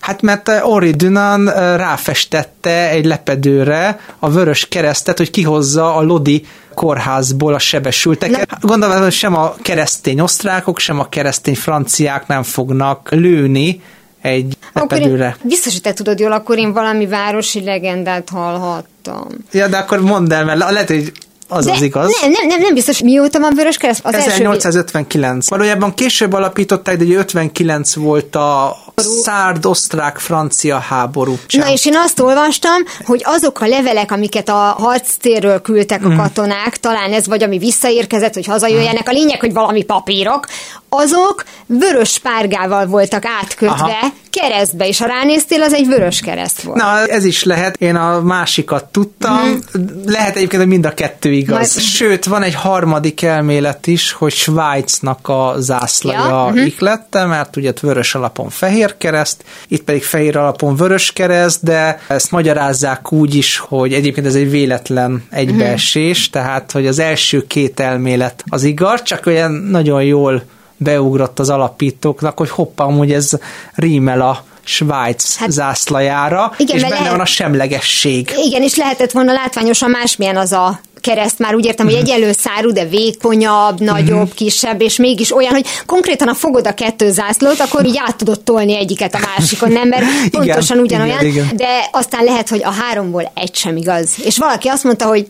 Hát 0.00 0.22
mert 0.22 0.48
eh, 0.48 0.68
Ori 0.68 0.90
Dunan 0.90 1.48
eh, 1.48 1.76
ráfestette 1.76 2.88
egy 2.90 3.04
lepedőre 3.04 4.00
a 4.18 4.30
vörös 4.30 4.68
keresztet, 4.68 5.18
hogy 5.18 5.30
kihozza 5.30 5.94
a 5.94 6.02
Lodi 6.02 6.46
kórházból 6.74 7.54
a 7.54 7.58
sebesülteket. 7.58 8.50
Le- 8.50 8.58
Gondolom, 8.60 9.02
hogy 9.02 9.12
sem 9.12 9.34
a 9.34 9.54
keresztény 9.62 10.20
osztrákok, 10.20 10.78
sem 10.78 10.98
a 10.98 11.08
keresztény 11.08 11.56
franciák 11.56 12.26
nem 12.26 12.42
fognak 12.42 13.08
lőni 13.10 13.82
egy 14.20 14.56
lepedőre. 14.72 15.26
Akkor 15.26 15.48
biztos, 15.48 15.72
hogy 15.72 15.82
te 15.82 15.92
tudod 15.92 16.18
jól, 16.18 16.32
akkor 16.32 16.58
én 16.58 16.72
valami 16.72 17.06
városi 17.06 17.64
legendát 17.64 18.28
hallhattam. 18.28 19.26
Ja, 19.52 19.68
de 19.68 19.76
akkor 19.76 20.00
mondd 20.00 20.32
el, 20.32 20.44
mert 20.44 20.58
lehet, 20.58 20.88
hogy 20.88 21.12
az 21.48 21.64
De 21.64 21.72
az 21.72 21.82
igaz. 21.82 22.18
Nem, 22.20 22.30
nem, 22.30 22.46
nem, 22.46 22.60
nem 22.60 22.74
biztos, 22.74 23.00
mióta 23.00 23.40
van 23.40 23.54
Vörös 23.54 23.76
Kereszt? 23.76 24.00
Az 24.04 24.14
1859. 24.14 25.34
Első... 25.34 25.46
Valójában 25.48 25.94
később 25.94 26.32
alapították, 26.32 26.96
de 26.96 27.04
ugye 27.04 27.16
59 27.16 27.94
volt 27.94 28.36
a 28.36 28.76
szárd, 29.02 29.66
osztrák, 29.66 30.18
francia 30.18 30.78
háború. 30.78 31.38
Sem. 31.46 31.60
Na 31.60 31.72
és 31.72 31.86
én 31.86 31.96
azt 31.96 32.20
olvastam, 32.20 32.82
hogy 33.04 33.22
azok 33.24 33.60
a 33.60 33.66
levelek, 33.66 34.12
amiket 34.12 34.48
a 34.48 34.74
harctérről 34.78 35.60
küldtek 35.60 36.04
a 36.04 36.08
mhm. 36.08 36.16
katonák, 36.16 36.68
mm. 36.68 36.80
talán 36.80 37.12
ez 37.12 37.26
vagy 37.26 37.42
ami 37.42 37.58
visszaérkezett, 37.58 38.34
hogy 38.34 38.46
hazajöjjenek, 38.46 39.08
a 39.08 39.12
lényeg, 39.12 39.40
hogy 39.40 39.52
valami 39.52 39.82
papírok, 39.84 40.46
azok 40.88 41.44
vörös 41.66 42.18
párgával 42.18 42.86
voltak 42.86 43.24
átkötve 43.40 43.98
Aha. 43.98 44.12
keresztbe, 44.30 44.86
és 44.86 44.98
ha 44.98 45.06
ránéztél, 45.06 45.62
az 45.62 45.72
egy 45.72 45.86
vörös 45.86 46.20
kereszt 46.20 46.62
volt. 46.62 46.78
Na, 46.78 47.06
ez 47.06 47.24
is 47.24 47.44
lehet. 47.44 47.76
Én 47.78 47.96
a 47.96 48.20
másikat 48.20 48.84
tudtam. 48.84 49.48
Mm. 49.48 49.80
Lehet 50.06 50.36
egyébként, 50.36 50.62
hogy 50.62 50.70
mind 50.70 50.86
a 50.86 50.94
kettő 50.94 51.32
igaz. 51.32 51.74
Majd... 51.74 51.86
Sőt, 51.86 52.24
van 52.24 52.42
egy 52.42 52.54
harmadik 52.54 53.22
elmélet 53.22 53.86
is, 53.86 54.12
hogy 54.12 54.32
Svájcnak 54.32 55.28
a 55.28 55.54
zászlaja 55.58 56.26
ja, 56.26 56.44
uh-huh. 56.44 56.66
iklette, 56.66 57.24
mert 57.24 57.56
ugye 57.56 57.72
vörös 57.80 58.14
alapon 58.14 58.48
fehér 58.48 58.85
kereszt, 58.94 59.44
itt 59.68 59.82
pedig 59.82 60.04
fehér 60.04 60.36
alapon 60.36 60.76
vörös 60.76 61.12
kereszt, 61.12 61.62
de 61.62 62.00
ezt 62.08 62.30
magyarázzák 62.30 63.12
úgy 63.12 63.34
is, 63.34 63.58
hogy 63.58 63.92
egyébként 63.92 64.26
ez 64.26 64.34
egy 64.34 64.50
véletlen 64.50 65.26
egybeesés, 65.30 66.18
uh-huh. 66.18 66.32
tehát, 66.32 66.72
hogy 66.72 66.86
az 66.86 66.98
első 66.98 67.46
két 67.46 67.80
elmélet 67.80 68.44
az 68.48 68.62
igaz, 68.62 69.02
csak 69.02 69.26
olyan 69.26 69.52
nagyon 69.52 70.02
jól 70.02 70.42
beugrott 70.76 71.38
az 71.38 71.50
alapítóknak, 71.50 72.38
hogy 72.38 72.50
hoppá, 72.50 72.84
amúgy 72.84 73.12
ez 73.12 73.30
rímel 73.74 74.20
a 74.20 74.44
Svájc 74.68 75.36
hát, 75.36 75.50
zászlajára, 75.50 76.52
igen, 76.56 76.76
és 76.76 76.82
benne 76.82 76.94
lehet, 76.94 77.10
van 77.10 77.20
a 77.20 77.24
semlegesség. 77.24 78.32
Igen, 78.36 78.62
és 78.62 78.76
lehetett 78.76 79.10
volna 79.10 79.32
látványosan 79.32 79.90
másmilyen 79.90 80.36
az 80.36 80.52
a 80.52 80.80
kereszt, 81.06 81.38
már 81.38 81.54
úgy 81.54 81.64
értem, 81.64 81.86
hogy 81.86 81.94
mhm. 81.94 82.04
egyenlő 82.04 82.32
szárú, 82.32 82.72
de 82.72 82.84
vékonyabb, 82.84 83.80
nagyobb, 83.80 84.20
uh-huh. 84.20 84.34
kisebb, 84.34 84.80
és 84.80 84.96
mégis 84.96 85.34
olyan, 85.34 85.52
hogy 85.52 85.66
konkrétan 85.86 86.28
a 86.28 86.34
fogod 86.34 86.66
a 86.66 86.74
kettő 86.74 87.10
zászlót, 87.10 87.60
akkor 87.60 87.86
így 87.86 88.00
át 88.06 88.16
tudod 88.16 88.40
tolni 88.40 88.76
egyiket 88.76 89.14
a 89.14 89.18
másikon, 89.18 89.72
nem? 89.72 89.88
Mert 89.88 90.04
pontosan 90.30 90.78
ugyanolyan, 90.78 91.24
igen, 91.24 91.44
igen. 91.44 91.56
de 91.56 91.88
aztán 91.92 92.24
lehet, 92.24 92.48
hogy 92.48 92.62
a 92.64 92.70
háromból 92.70 93.30
egy 93.34 93.54
sem 93.54 93.76
igaz. 93.76 94.10
És 94.24 94.38
valaki 94.38 94.68
azt 94.68 94.84
mondta, 94.84 95.06
hogy 95.06 95.26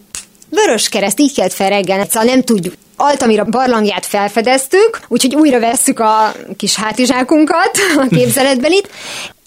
vörös 0.51 0.89
kereszt, 0.89 1.21
így 1.21 1.35
kelt 1.35 1.53
fel 1.53 1.69
reggel, 1.69 2.07
szóval 2.11 2.29
nem 2.29 2.43
tudjuk. 2.43 2.75
Altamira 2.97 3.45
barlangját 3.45 4.07
felfedeztük, 4.07 5.01
úgyhogy 5.09 5.35
újra 5.35 5.61
vesszük 5.61 6.01
a 6.01 6.33
kis 6.57 6.75
hátizsákunkat, 6.75 7.71
a 7.97 8.07
képzeletbelit, 8.11 8.91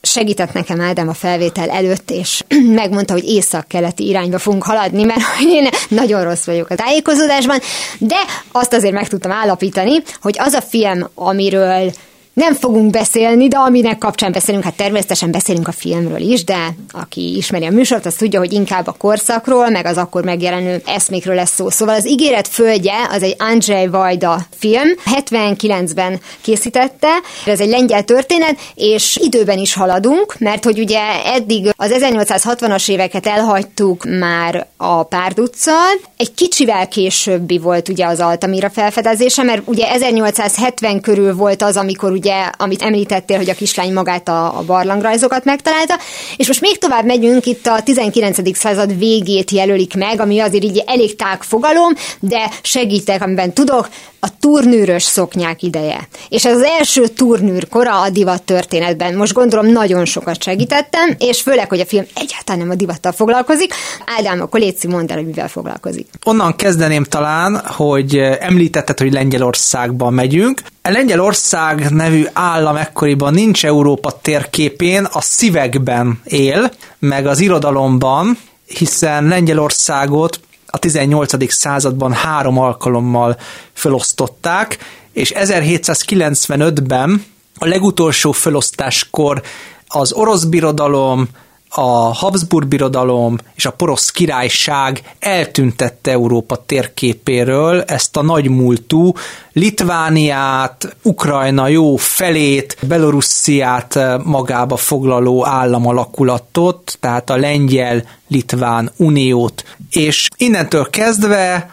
segített 0.01 0.53
nekem 0.53 0.81
Ádám 0.81 1.07
a 1.07 1.13
felvétel 1.13 1.69
előtt, 1.69 2.11
és 2.11 2.43
megmondta, 2.81 3.13
hogy 3.13 3.27
észak-keleti 3.27 4.07
irányba 4.07 4.37
fogunk 4.37 4.63
haladni, 4.63 5.03
mert 5.03 5.21
én 5.57 5.69
nagyon 5.89 6.23
rossz 6.23 6.45
vagyok 6.45 6.69
a 6.69 6.75
tájékozódásban, 6.75 7.59
de 7.97 8.17
azt 8.51 8.73
azért 8.73 8.93
meg 8.93 9.07
tudtam 9.07 9.31
állapítani, 9.31 10.01
hogy 10.21 10.35
az 10.39 10.53
a 10.53 10.61
film, 10.61 11.09
amiről 11.15 11.91
nem 12.39 12.53
fogunk 12.53 12.91
beszélni, 12.91 13.47
de 13.47 13.57
aminek 13.57 13.97
kapcsán 13.97 14.31
beszélünk, 14.31 14.63
hát 14.63 14.75
természetesen 14.75 15.31
beszélünk 15.31 15.67
a 15.67 15.71
filmről 15.71 16.21
is, 16.21 16.43
de 16.43 16.75
aki 16.91 17.35
ismeri 17.37 17.65
a 17.65 17.71
műsort, 17.71 18.05
az 18.05 18.13
tudja, 18.13 18.39
hogy 18.39 18.53
inkább 18.53 18.87
a 18.87 18.95
korszakról, 18.97 19.69
meg 19.69 19.85
az 19.85 19.97
akkor 19.97 20.23
megjelenő 20.23 20.81
eszmékről 20.85 21.35
lesz 21.35 21.53
szó. 21.53 21.69
Szóval 21.69 21.95
az 21.95 22.07
Ígéret 22.07 22.47
földje, 22.47 22.93
az 23.11 23.23
egy 23.23 23.35
Andrzej 23.39 23.87
Vajda 23.87 24.39
film, 24.57 24.87
79-ben 25.15 26.19
készítette, 26.41 27.07
ez 27.45 27.59
egy 27.59 27.69
lengyel 27.69 28.03
történet, 28.03 28.57
és 28.75 29.17
időben 29.21 29.57
is 29.57 29.73
haladunk, 29.73 30.35
mert 30.37 30.63
hogy 30.63 30.79
ugye 30.79 31.01
eddig 31.25 31.69
az 31.75 31.95
1860-as 31.99 32.89
éveket 32.89 33.27
elhagytuk 33.27 34.03
már 34.19 34.67
a 34.77 35.03
Párduccal, 35.03 35.93
egy 36.17 36.33
kicsivel 36.33 36.87
későbbi 36.87 37.57
volt 37.57 37.89
ugye 37.89 38.05
az 38.05 38.19
Altamira 38.19 38.69
felfedezése, 38.69 39.43
mert 39.43 39.61
ugye 39.65 39.91
1870 39.91 41.01
körül 41.01 41.35
volt 41.35 41.61
az, 41.61 41.77
amikor 41.77 42.11
ugye 42.11 42.28
ugye, 42.29 42.49
amit 42.57 42.81
említettél, 42.81 43.37
hogy 43.37 43.49
a 43.49 43.53
kislány 43.53 43.93
magát 43.93 44.27
a, 44.27 44.57
a 44.57 44.63
barlangrajzokat 44.65 45.45
megtalálta, 45.45 45.95
és 46.37 46.47
most 46.47 46.61
még 46.61 46.77
tovább 46.77 47.05
megyünk, 47.05 47.45
itt 47.45 47.67
a 47.67 47.81
19. 47.83 48.57
század 48.57 48.97
végét 48.97 49.51
jelölik 49.51 49.95
meg, 49.95 50.19
ami 50.19 50.39
azért 50.39 50.63
így 50.63 50.83
elég 50.85 51.15
tág 51.15 51.43
fogalom, 51.43 51.93
de 52.19 52.49
segítek, 52.61 53.23
amiben 53.23 53.53
tudok, 53.53 53.89
a 54.19 54.27
turnűrös 54.39 55.03
szoknyák 55.03 55.63
ideje. 55.63 56.07
És 56.29 56.45
ez 56.45 56.55
az 56.55 56.63
első 56.63 57.07
turnűr 57.07 57.67
kora 57.67 58.01
a 58.01 58.09
divat 58.09 58.43
történetben. 58.43 59.15
Most 59.15 59.33
gondolom 59.33 59.65
nagyon 59.65 60.05
sokat 60.05 60.43
segítettem, 60.43 61.15
és 61.17 61.41
főleg, 61.41 61.69
hogy 61.69 61.79
a 61.79 61.85
film 61.85 62.05
egyáltalán 62.15 62.61
nem 62.61 62.69
a 62.69 62.75
divattal 62.75 63.11
foglalkozik. 63.11 63.73
Ádám, 64.17 64.41
akkor 64.41 64.59
Léci, 64.59 64.87
mondd 64.87 65.11
el, 65.11 65.17
hogy 65.17 65.25
mivel 65.25 65.47
foglalkozik. 65.47 66.07
Onnan 66.25 66.55
kezdeném 66.55 67.03
talán, 67.03 67.61
hogy 67.65 68.15
említetted, 68.39 68.99
hogy 68.99 69.13
Lengyelországban 69.13 70.13
megyünk. 70.13 70.61
Lengyelország 70.91 71.89
nevű 71.91 72.25
állam 72.33 72.75
ekkoriban 72.75 73.33
nincs 73.33 73.65
Európa 73.65 74.11
térképén, 74.21 75.07
a 75.11 75.21
szívekben 75.21 76.21
él, 76.23 76.71
meg 76.99 77.25
az 77.27 77.39
irodalomban, 77.39 78.37
hiszen 78.65 79.27
Lengyelországot 79.27 80.39
a 80.65 80.77
18. 80.79 81.51
században 81.53 82.13
három 82.13 82.57
alkalommal 82.57 83.37
felosztották, 83.73 84.77
és 85.13 85.33
1795-ben 85.35 87.25
a 87.55 87.65
legutolsó 87.65 88.31
felosztáskor 88.31 89.41
az 89.87 90.11
orosz 90.11 90.43
birodalom, 90.43 91.27
a 91.69 92.13
Habsburg 92.13 92.67
birodalom 92.67 93.37
és 93.55 93.65
a 93.65 93.71
porosz 93.71 94.11
királyság 94.11 95.15
eltüntette 95.19 96.11
Európa 96.11 96.55
térképéről 96.65 97.81
ezt 97.81 98.17
a 98.17 98.21
nagymúltú 98.21 99.13
Litvániát, 99.53 100.95
Ukrajna 101.03 101.67
jó 101.67 101.95
felét, 101.95 102.77
Belorussziát 102.87 103.99
magába 104.23 104.75
foglaló 104.75 105.45
államalakulatot, 105.45 106.97
tehát 106.99 107.29
a 107.29 107.37
lengyel-litván 107.37 108.91
uniót. 108.97 109.63
És 109.91 110.27
innentől 110.37 110.89
kezdve 110.89 111.69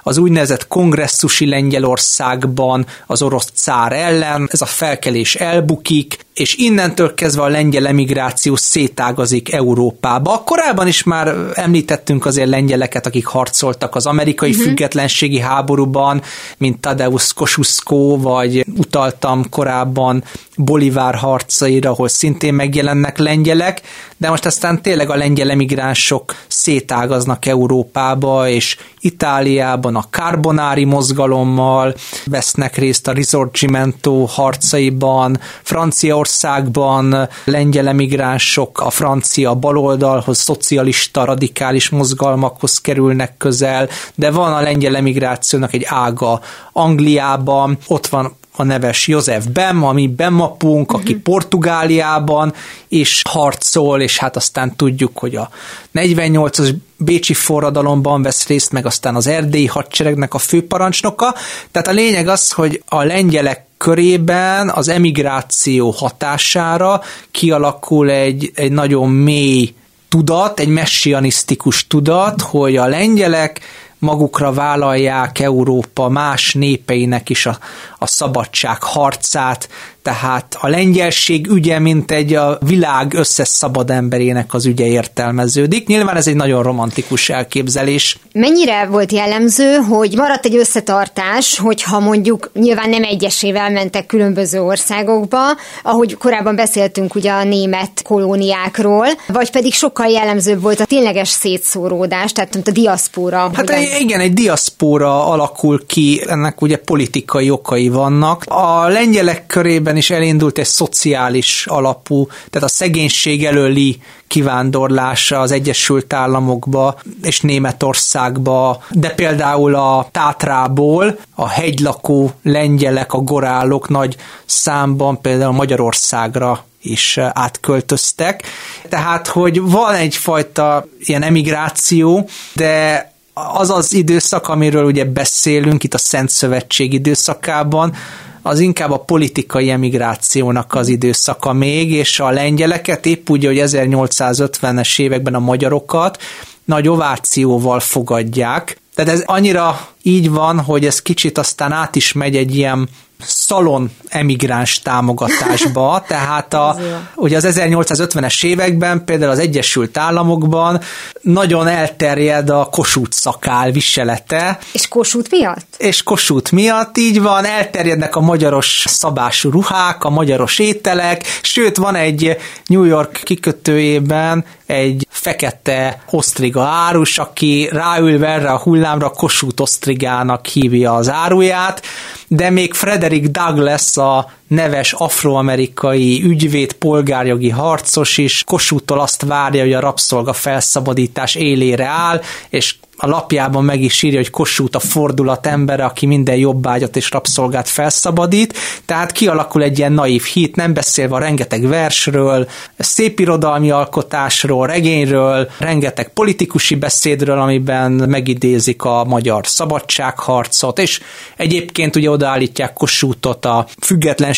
az 0.04 0.18
úgynevezett 0.18 0.68
kongresszusi 0.68 1.48
Lengyelországban 1.48 2.86
az 3.08 3.22
orosz 3.22 3.52
cár 3.54 3.94
ellen. 3.94 4.48
Ez 4.52 4.62
a 4.62 4.66
felkelés 4.66 5.36
elbukik, 5.36 6.18
és 6.40 6.56
innentől 6.56 7.14
kezdve 7.14 7.42
a 7.42 7.48
lengyel 7.48 7.88
emigráció 7.88 8.56
szétágazik 8.56 9.54
Európába. 9.54 10.44
Korábban 10.46 10.88
is 10.88 11.04
már 11.04 11.36
említettünk 11.54 12.26
azért 12.26 12.50
lengyeleket, 12.50 13.06
akik 13.06 13.26
harcoltak 13.26 13.96
az 13.96 14.06
amerikai 14.06 14.50
uh-huh. 14.50 14.66
függetlenségi 14.66 15.40
háborúban, 15.40 16.22
mint 16.58 16.80
Tadeusz 16.80 17.32
Kosciuszko, 17.32 18.18
vagy 18.18 18.66
utaltam 18.78 19.50
korábban 19.50 20.24
Bolivár 20.58 21.16
harcaira, 21.16 21.90
ahol 21.90 22.08
szintén 22.08 22.54
megjelennek 22.54 23.18
lengyelek, 23.18 23.82
de 24.20 24.30
most 24.30 24.46
aztán 24.46 24.82
tényleg 24.82 25.10
a 25.10 25.16
lengyel 25.16 25.52
emigránsok 25.52 26.36
szétágaznak 26.48 27.46
Európába, 27.46 28.50
és 28.50 28.78
Itáliában 29.00 29.96
a 29.96 30.06
Carbonári 30.10 30.84
mozgalommal 30.84 31.96
vesznek 32.26 32.76
részt 32.76 33.08
a 33.08 33.12
Risorgimento 33.12 34.26
harcaiban, 34.26 35.40
Franciaországban 35.64 37.30
lengyel 37.44 37.88
emigránsok 37.88 38.80
a 38.80 38.90
francia 38.90 39.56
baloldalhoz, 39.56 40.38
szocialista, 40.38 41.26
radikális 41.26 41.90
mozgalmakhoz 41.90 42.82
kerülnek 42.82 43.38
közel, 43.38 43.90
de 44.16 44.32
van 44.32 44.54
a 44.54 44.62
lengyel 44.62 44.96
emigrációnak 44.96 45.74
egy 45.74 45.86
ága 45.88 46.42
Angliában, 46.72 47.78
ott 47.88 48.08
van 48.08 48.38
a 48.60 48.64
neves 48.64 49.08
József 49.08 49.46
Bem, 49.46 49.84
ami 49.84 50.08
Bemapunk, 50.08 50.92
aki 50.92 51.04
uh-huh. 51.04 51.22
Portugáliában 51.22 52.54
is 52.88 53.22
harcol, 53.30 54.02
és 54.02 54.18
hát 54.18 54.36
aztán 54.36 54.76
tudjuk, 54.76 55.18
hogy 55.18 55.36
a 55.36 55.50
48-as 55.94 56.74
Bécsi 56.98 57.34
forradalomban 57.34 58.22
vesz 58.22 58.48
részt, 58.48 58.72
meg 58.72 58.86
aztán 58.86 59.16
az 59.16 59.28
erdélyi 59.28 59.66
hadseregnek 59.66 60.34
a 60.34 60.38
főparancsnoka. 60.38 61.36
Tehát 61.72 61.88
a 61.88 61.92
lényeg 61.92 62.28
az, 62.28 62.52
hogy 62.52 62.84
a 62.88 63.04
lengyelek 63.04 63.66
körében 63.78 64.70
az 64.70 64.88
emigráció 64.88 65.90
hatására 65.90 67.02
kialakul 67.32 68.10
egy, 68.10 68.52
egy 68.56 68.72
nagyon 68.72 69.10
mély 69.10 69.74
tudat, 70.10 70.60
egy 70.60 70.68
messianisztikus 70.68 71.88
tudat, 71.88 72.42
hogy 72.42 72.76
a 72.76 72.88
lengyelek 72.88 73.62
magukra 74.00 74.54
vállalják 74.54 75.40
Európa 75.40 76.10
más 76.10 76.54
népeinek 76.54 77.30
is 77.30 77.46
a, 77.46 77.58
a 78.00 78.08
szabadság 78.08 78.84
harcát, 78.84 79.70
tehát 80.02 80.58
a 80.60 80.68
lengyelség 80.68 81.48
ügye, 81.48 81.80
mint 81.80 82.12
egy 82.12 82.34
a 82.34 82.58
világ 82.62 83.14
összes 83.14 83.48
szabad 83.48 83.90
emberének 83.90 84.54
az 84.54 84.66
ügye 84.66 84.86
értelmeződik. 84.86 85.88
Nyilván 85.88 86.16
ez 86.16 86.28
egy 86.28 86.36
nagyon 86.36 86.64
romantikus 86.64 87.30
elképzelés. 87.30 88.20
Mennyire 88.34 88.86
volt 88.86 89.12
jellemző, 89.12 89.76
hogy 89.76 90.16
maradt 90.16 90.46
egy 90.46 90.56
összetartás, 90.56 91.58
hogyha 91.58 92.00
mondjuk 92.00 92.52
nyilván 92.54 92.90
nem 92.90 93.04
egyesével 93.04 93.70
mentek 93.70 94.06
különböző 94.06 94.62
országokba, 94.62 95.40
ahogy 95.84 96.18
korábban 96.18 96.56
beszéltünk 96.56 97.16
ugye 97.16 97.32
a 97.32 97.44
német 97.44 98.02
kolóniákról, 98.04 99.08
vagy 99.28 99.52
pedig 99.52 99.74
sokkal 99.74 100.08
jellemzőbb 100.08 100.62
volt 100.62 100.80
a 100.80 100.86
tényleges 100.86 101.30
szétszóródás, 101.30 102.32
tehát 102.32 102.56
a 102.56 102.72
diaszpóra. 102.72 103.38
Hát 103.54 103.70
hogyan... 103.70 103.84
igen, 104.00 104.20
egy 104.20 104.34
diaszpóra 104.34 105.26
alakul 105.26 105.86
ki, 105.86 106.22
ennek 106.28 106.62
ugye 106.62 106.78
politikai 106.78 107.50
okai 107.50 107.89
vannak. 107.90 108.44
A 108.48 108.88
lengyelek 108.88 109.48
körében 109.48 109.98
is 109.98 110.10
elindult 110.10 110.58
egy 110.58 110.66
szociális 110.66 111.66
alapú, 111.68 112.28
tehát 112.28 112.68
a 112.68 112.72
szegénység 112.72 113.46
előli 113.46 114.02
kivándorlása 114.28 115.40
az 115.40 115.52
Egyesült 115.52 116.14
Államokba 116.14 117.00
és 117.24 117.42
Németországba, 117.42 118.84
de 118.90 119.10
például 119.10 119.76
a 119.76 120.08
Tátrából 120.12 121.20
a 121.36 121.48
hegylakó 121.48 122.32
lengyelek, 122.44 123.14
a 123.14 123.18
gorálok 123.18 123.90
nagy 123.90 124.16
számban 124.46 125.22
például 125.22 125.54
Magyarországra 125.54 126.64
is 126.82 127.18
átköltöztek. 127.18 128.44
Tehát, 128.90 129.28
hogy 129.28 129.62
van 129.62 129.94
egyfajta 129.94 130.86
ilyen 131.00 131.24
emigráció, 131.24 132.30
de 132.54 133.12
az 133.54 133.70
az 133.70 133.94
időszak, 133.94 134.48
amiről 134.48 134.86
ugye 134.86 135.06
beszélünk 135.06 135.84
itt 135.84 135.94
a 135.94 135.98
Szent 135.98 136.30
Szövetség 136.30 136.94
időszakában, 136.94 137.94
az 138.42 138.60
inkább 138.60 138.92
a 138.92 139.00
politikai 139.00 139.70
emigrációnak 139.70 140.74
az 140.74 140.88
időszaka 140.88 141.54
még, 141.54 141.92
és 141.92 142.20
a 142.20 142.30
lengyeleket 142.30 143.06
épp 143.06 143.30
úgy, 143.30 143.46
hogy 143.46 143.62
1850-es 143.62 145.00
években 145.00 145.36
a 145.36 145.40
magyarokat 145.40 146.18
nagy 146.66 146.88
ovációval 146.88 147.80
fogadják. 147.80 148.78
Tehát 148.96 149.12
ez 149.12 149.24
annyira 149.26 149.88
így 150.02 150.30
van, 150.30 150.60
hogy 150.60 150.86
ez 150.86 151.02
kicsit 151.02 151.38
aztán 151.38 151.72
át 151.72 151.96
is 151.96 152.14
megy 152.14 152.36
egy 152.36 152.56
ilyen 152.56 152.90
szalon 153.24 153.92
emigráns 154.08 154.80
támogatásba, 154.80 156.04
tehát 156.08 156.54
a, 156.54 156.76
ugye 157.16 157.38
az 157.38 157.46
1850-es 157.50 158.44
években 158.44 159.06
például 159.06 159.32
az 159.32 159.40
Egyesült 159.40 159.98
Államokban 159.98 160.82
nagyon 161.22 161.68
elterjed 161.68 162.50
a 162.50 162.66
kosút 162.66 163.14
szakál 163.14 163.72
viselete. 163.72 164.60
És 164.72 164.88
kosút 164.88 165.32
miatt? 165.32 165.76
És 165.78 166.04
kosút 166.04 166.52
miatt, 166.52 166.98
így 166.98 167.22
van, 167.22 167.46
elterjednek 167.46 168.16
a 168.16 168.20
magyaros 168.20 168.84
szabású 168.88 169.50
ruhák, 169.50 170.04
a 170.04 170.10
magyaros 170.10 170.60
ételek, 170.60 171.24
sőt 171.42 171.78
van 171.78 171.96
egy 171.96 172.38
New 172.66 172.84
York 172.84 173.22
kikötőjében 173.24 174.46
egy 174.66 175.08
fekete 175.10 176.04
osztriga 176.10 176.64
árus, 176.64 177.18
aki 177.18 177.70
ráülve 177.72 178.28
erre 178.28 178.50
a 178.50 178.60
hullámra 178.60 179.10
kosút 179.10 179.60
osztrigának 179.60 180.46
hívja 180.46 180.94
az 180.94 181.10
áruját, 181.10 181.82
de 182.30 182.50
még 182.50 182.74
Frederick 182.74 183.28
Douglass 183.28 183.98
a 183.98 184.32
neves 184.50 184.94
afroamerikai 184.94 186.24
ügyvéd, 186.24 186.74
polgárjogi 186.74 187.50
harcos 187.50 188.18
is 188.18 188.44
Kossuth-tól 188.44 189.00
azt 189.00 189.22
várja, 189.22 189.62
hogy 189.62 189.74
a 189.74 189.80
rabszolga 189.80 190.34
felszabadítás 190.34 191.36
élére 191.36 191.86
áll, 191.86 192.22
és 192.50 192.76
a 193.02 193.08
lapjában 193.08 193.64
meg 193.64 193.82
is 193.82 194.04
írja, 194.04 194.18
hogy 194.18 194.30
Kossuth 194.30 194.76
a 194.76 194.80
fordulat 194.80 195.48
embere, 195.48 195.86
aki 195.86 196.06
minden 196.06 196.36
jobbágyat 196.36 196.96
és 196.96 197.12
rabszolgát 197.12 197.70
felszabadít, 197.70 198.58
tehát 198.86 199.12
kialakul 199.12 199.64
egy 199.64 199.78
ilyen 199.78 199.92
naív 199.92 200.24
hit, 200.24 200.56
nem 200.56 200.74
beszélve 200.74 201.16
a 201.16 201.20
rengeteg 201.20 201.68
versről, 201.68 202.48
szép 202.78 203.20
irodalmi 203.20 203.72
alkotásról, 203.72 204.68
regényről, 204.68 205.50
rengeteg 205.58 206.10
politikusi 206.14 206.76
beszédről, 206.76 207.40
amiben 207.40 207.92
megidézik 207.92 208.84
a 208.84 209.04
magyar 209.04 209.48
szabadságharcot, 209.48 210.80
és 210.80 211.02
egyébként 211.38 211.96
ugye 211.96 212.10
odaállítják 212.10 212.74
Kossuthot 212.74 213.46
a 213.46 213.68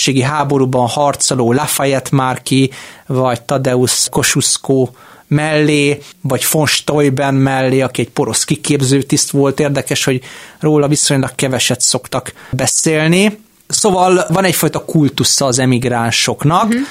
függetlenségi 0.02 0.22
háborúban 0.22 0.88
harcoló 0.88 1.54
Lafayette 1.54 2.10
Márki, 2.12 2.72
vagy 3.08 3.42
Tadeusz 3.42 4.08
Kosciuszko 4.12 4.90
mellé, 5.28 6.02
vagy 6.22 6.46
von 6.52 6.66
Steuben 6.66 7.34
mellé, 7.34 7.82
aki 7.82 8.02
egy 8.02 8.10
porosz 8.10 8.44
kiképző 8.44 9.02
tiszt 9.02 9.32
volt. 9.32 9.60
Érdekes, 9.60 10.04
hogy 10.04 10.22
róla 10.60 10.88
viszonylag 10.88 11.36
keveset 11.36 11.82
szoktak 11.82 12.34
beszélni. 12.52 13.40
Szóval 13.68 14.26
van 14.30 14.44
egyfajta 14.44 14.86
kultusza 14.86 15.46
az 15.46 15.60
emigránsoknak, 15.60 16.64
uh-huh. 16.64 16.82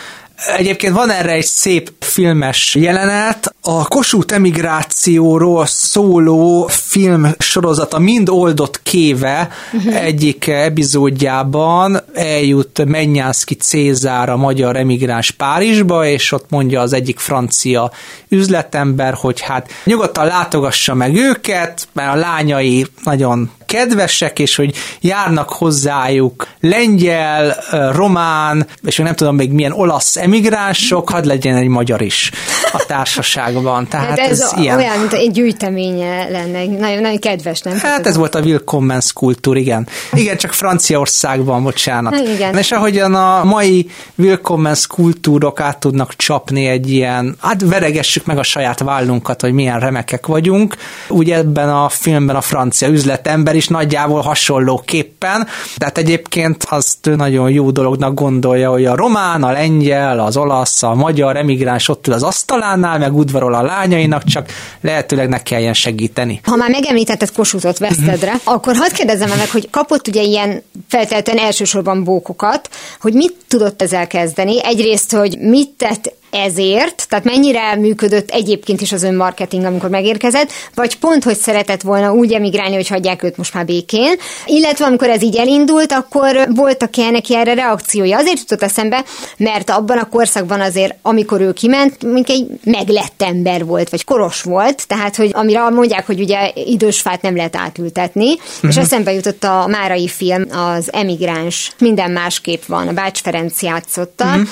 Egyébként 0.57 0.95
van 0.95 1.11
erre 1.11 1.33
egy 1.33 1.45
szép 1.45 1.93
filmes 1.99 2.75
jelenet, 2.75 3.50
a 3.63 3.89
Kossuth 3.89 4.35
emigrációról 4.35 5.67
szóló 5.67 6.67
film 6.67 7.27
sorozata 7.39 7.99
mind 7.99 8.29
oldott 8.29 8.83
kéve 8.83 9.49
uh-huh. 9.73 9.97
egyik 9.97 10.47
epizódjában 10.47 12.01
eljut 12.15 12.85
Mennyánszki 12.85 13.55
Cézár, 13.55 14.29
a 14.29 14.37
magyar 14.37 14.77
emigráns 14.77 15.31
Párizsba, 15.31 16.07
és 16.07 16.33
ott 16.33 16.51
mondja 16.51 16.81
az 16.81 16.93
egyik 16.93 17.19
francia 17.19 17.91
üzletember, 18.29 19.15
hogy 19.15 19.41
hát 19.41 19.71
nyugodtan 19.85 20.27
látogassa 20.27 20.95
meg 20.95 21.15
őket, 21.15 21.89
mert 21.93 22.15
a 22.15 22.19
lányai 22.19 22.87
nagyon 23.05 23.51
kedvesek, 23.71 24.39
és 24.39 24.57
hogy 24.57 24.75
járnak 25.01 25.49
hozzájuk 25.49 26.49
lengyel, 26.61 27.57
román, 27.93 28.67
és 28.83 28.97
nem 28.97 29.15
tudom 29.15 29.37
még 29.37 29.53
milyen 29.53 29.73
olasz 29.73 30.17
emigránsok, 30.17 31.11
hadd 31.11 31.27
legyen 31.27 31.57
egy 31.57 31.69
magyar 31.69 32.03
is 32.03 32.31
a 32.73 32.85
társaságban. 32.87 33.89
Tehát 33.91 34.09
hát 34.09 34.19
ez, 34.19 34.41
ez 34.41 34.53
ilyen. 34.57 34.77
olyan, 34.77 34.99
mint 34.99 35.13
egy 35.13 35.31
gyűjteménye 35.31 36.29
lenne, 36.29 36.67
nagyon, 36.67 37.01
nagyon 37.01 37.19
kedves, 37.19 37.61
nem? 37.61 37.79
Hát 37.79 38.07
ez 38.07 38.17
volt 38.17 38.35
a 38.35 38.41
Willkommen 38.41 39.03
Kultúr, 39.15 39.57
igen. 39.57 39.89
Igen, 40.13 40.37
csak 40.37 40.53
Franciaországban, 40.53 41.63
bocsánat. 41.63 42.15
Hát 42.15 42.29
igen. 42.29 42.57
És 42.57 42.73
ahogyan 42.73 43.15
a 43.15 43.45
mai 43.45 43.91
Willkommen 44.15 44.77
kultúrok 44.89 45.61
át 45.61 45.79
tudnak 45.79 46.15
csapni 46.17 46.67
egy 46.67 46.91
ilyen, 46.91 47.37
hát 47.41 47.63
veregessük 47.63 48.27
meg 48.27 48.39
a 48.39 48.43
saját 48.43 48.79
vállunkat, 48.79 49.41
hogy 49.41 49.53
milyen 49.53 49.81
remekek 49.81 50.27
vagyunk. 50.27 50.77
Ugye 51.09 51.37
ebben 51.37 51.69
a 51.69 51.89
filmben 51.89 52.37
a 52.37 52.41
francia 52.41 52.89
üzletember 52.89 53.59
is 53.61 53.69
nagyjából 53.69 54.21
hasonlóképpen, 54.21 55.47
tehát 55.77 55.99
egyébként 55.99 56.65
azt 56.69 57.11
nagyon 57.17 57.51
jó 57.51 57.71
dolognak 57.71 58.15
gondolja, 58.15 58.71
hogy 58.71 58.85
a 58.85 58.97
román, 58.97 59.43
a 59.43 59.53
lengyel, 59.53 60.21
az 60.21 60.37
olasz, 60.37 60.83
a 60.83 60.95
magyar 60.95 61.37
emigráns 61.37 61.89
ott 61.89 62.07
ül 62.07 62.13
az 62.13 62.23
asztalánál, 62.23 62.99
meg 62.99 63.15
udvarol 63.15 63.55
a 63.55 63.63
lányainak, 63.63 64.25
csak 64.25 64.49
lehetőleg 64.81 65.29
ne 65.29 65.43
kelljen 65.43 65.75
segíteni. 65.75 66.41
Ha 66.45 66.57
már 66.57 66.71
megemlítetted 66.71 67.33
Kossuthot 67.33 67.79
vesztedre, 67.79 68.33
uh-huh. 68.33 68.55
akkor 68.55 68.77
hadd 68.77 68.95
kérdezem 68.95 69.29
meg, 69.29 69.51
hogy 69.51 69.71
kapott 69.71 70.09
ugye 70.09 70.23
ilyen 70.23 70.63
feltétlenül 70.89 71.43
elsősorban 71.43 72.05
bókokat, 72.05 72.71
hogy 73.01 73.13
mit 73.13 73.37
tudott 73.49 73.83
ezzel 73.83 74.07
kezdeni? 74.07 74.65
Egyrészt, 74.65 75.13
hogy 75.13 75.39
mit 75.39 75.69
tett 75.69 76.19
ezért, 76.31 77.09
tehát 77.09 77.25
mennyire 77.25 77.77
működött 77.77 78.31
egyébként 78.31 78.81
is 78.81 78.93
az 78.93 79.03
ön 79.03 79.15
marketing, 79.15 79.65
amikor 79.65 79.91
megérkezett, 79.91 80.53
vagy 80.75 80.99
pont, 80.99 81.25
hogy 81.25 81.37
szeretett 81.37 81.83
volna 81.83 82.13
úgy 82.13 82.33
emigrálni, 82.33 82.75
hogy 82.75 82.89
hagyják 82.89 83.23
őt 83.23 83.37
most 83.37 83.55
már 83.55 83.65
békén, 83.65 84.15
illetve 84.47 84.85
amikor 84.85 85.09
ez 85.09 85.23
így 85.23 85.37
elindult, 85.37 85.93
akkor 85.93 86.49
voltak 86.55 86.97
-e 86.97 87.11
neki 87.11 87.37
erre 87.37 87.55
reakciója. 87.55 88.19
Azért 88.19 88.39
jutott 88.39 88.63
eszembe, 88.63 89.05
mert 89.37 89.71
abban 89.71 89.99
a 89.99 90.09
korszakban 90.09 90.61
azért, 90.61 90.95
amikor 91.03 91.41
ő 91.41 91.53
kiment, 91.53 92.05
mint 92.05 92.29
egy 92.29 92.47
meglett 92.65 93.23
ember 93.23 93.65
volt, 93.65 93.91
vagy 93.91 94.05
koros 94.05 94.43
volt, 94.43 94.87
tehát, 94.87 95.17
hogy 95.17 95.31
amire 95.33 95.69
mondják, 95.69 96.07
hogy 96.07 96.21
ugye 96.21 96.51
idős 96.55 97.01
fát 97.01 97.23
nem 97.23 97.37
lehet 97.37 97.57
átültetni, 97.57 98.33
uh-huh. 98.33 98.71
és 98.71 98.75
mhm. 98.75 98.85
eszembe 98.85 99.13
jutott 99.13 99.45
a 99.45 99.67
Márai 99.67 100.09
film, 100.09 100.45
az 100.51 100.93
emigráns, 100.93 101.73
minden 101.79 102.11
másképp 102.11 102.65
van, 102.67 102.89
a 102.89 102.93
Bács 102.93 103.21
Ferenc 103.21 103.63
játszotta, 103.63 104.25
uh-huh 104.25 104.49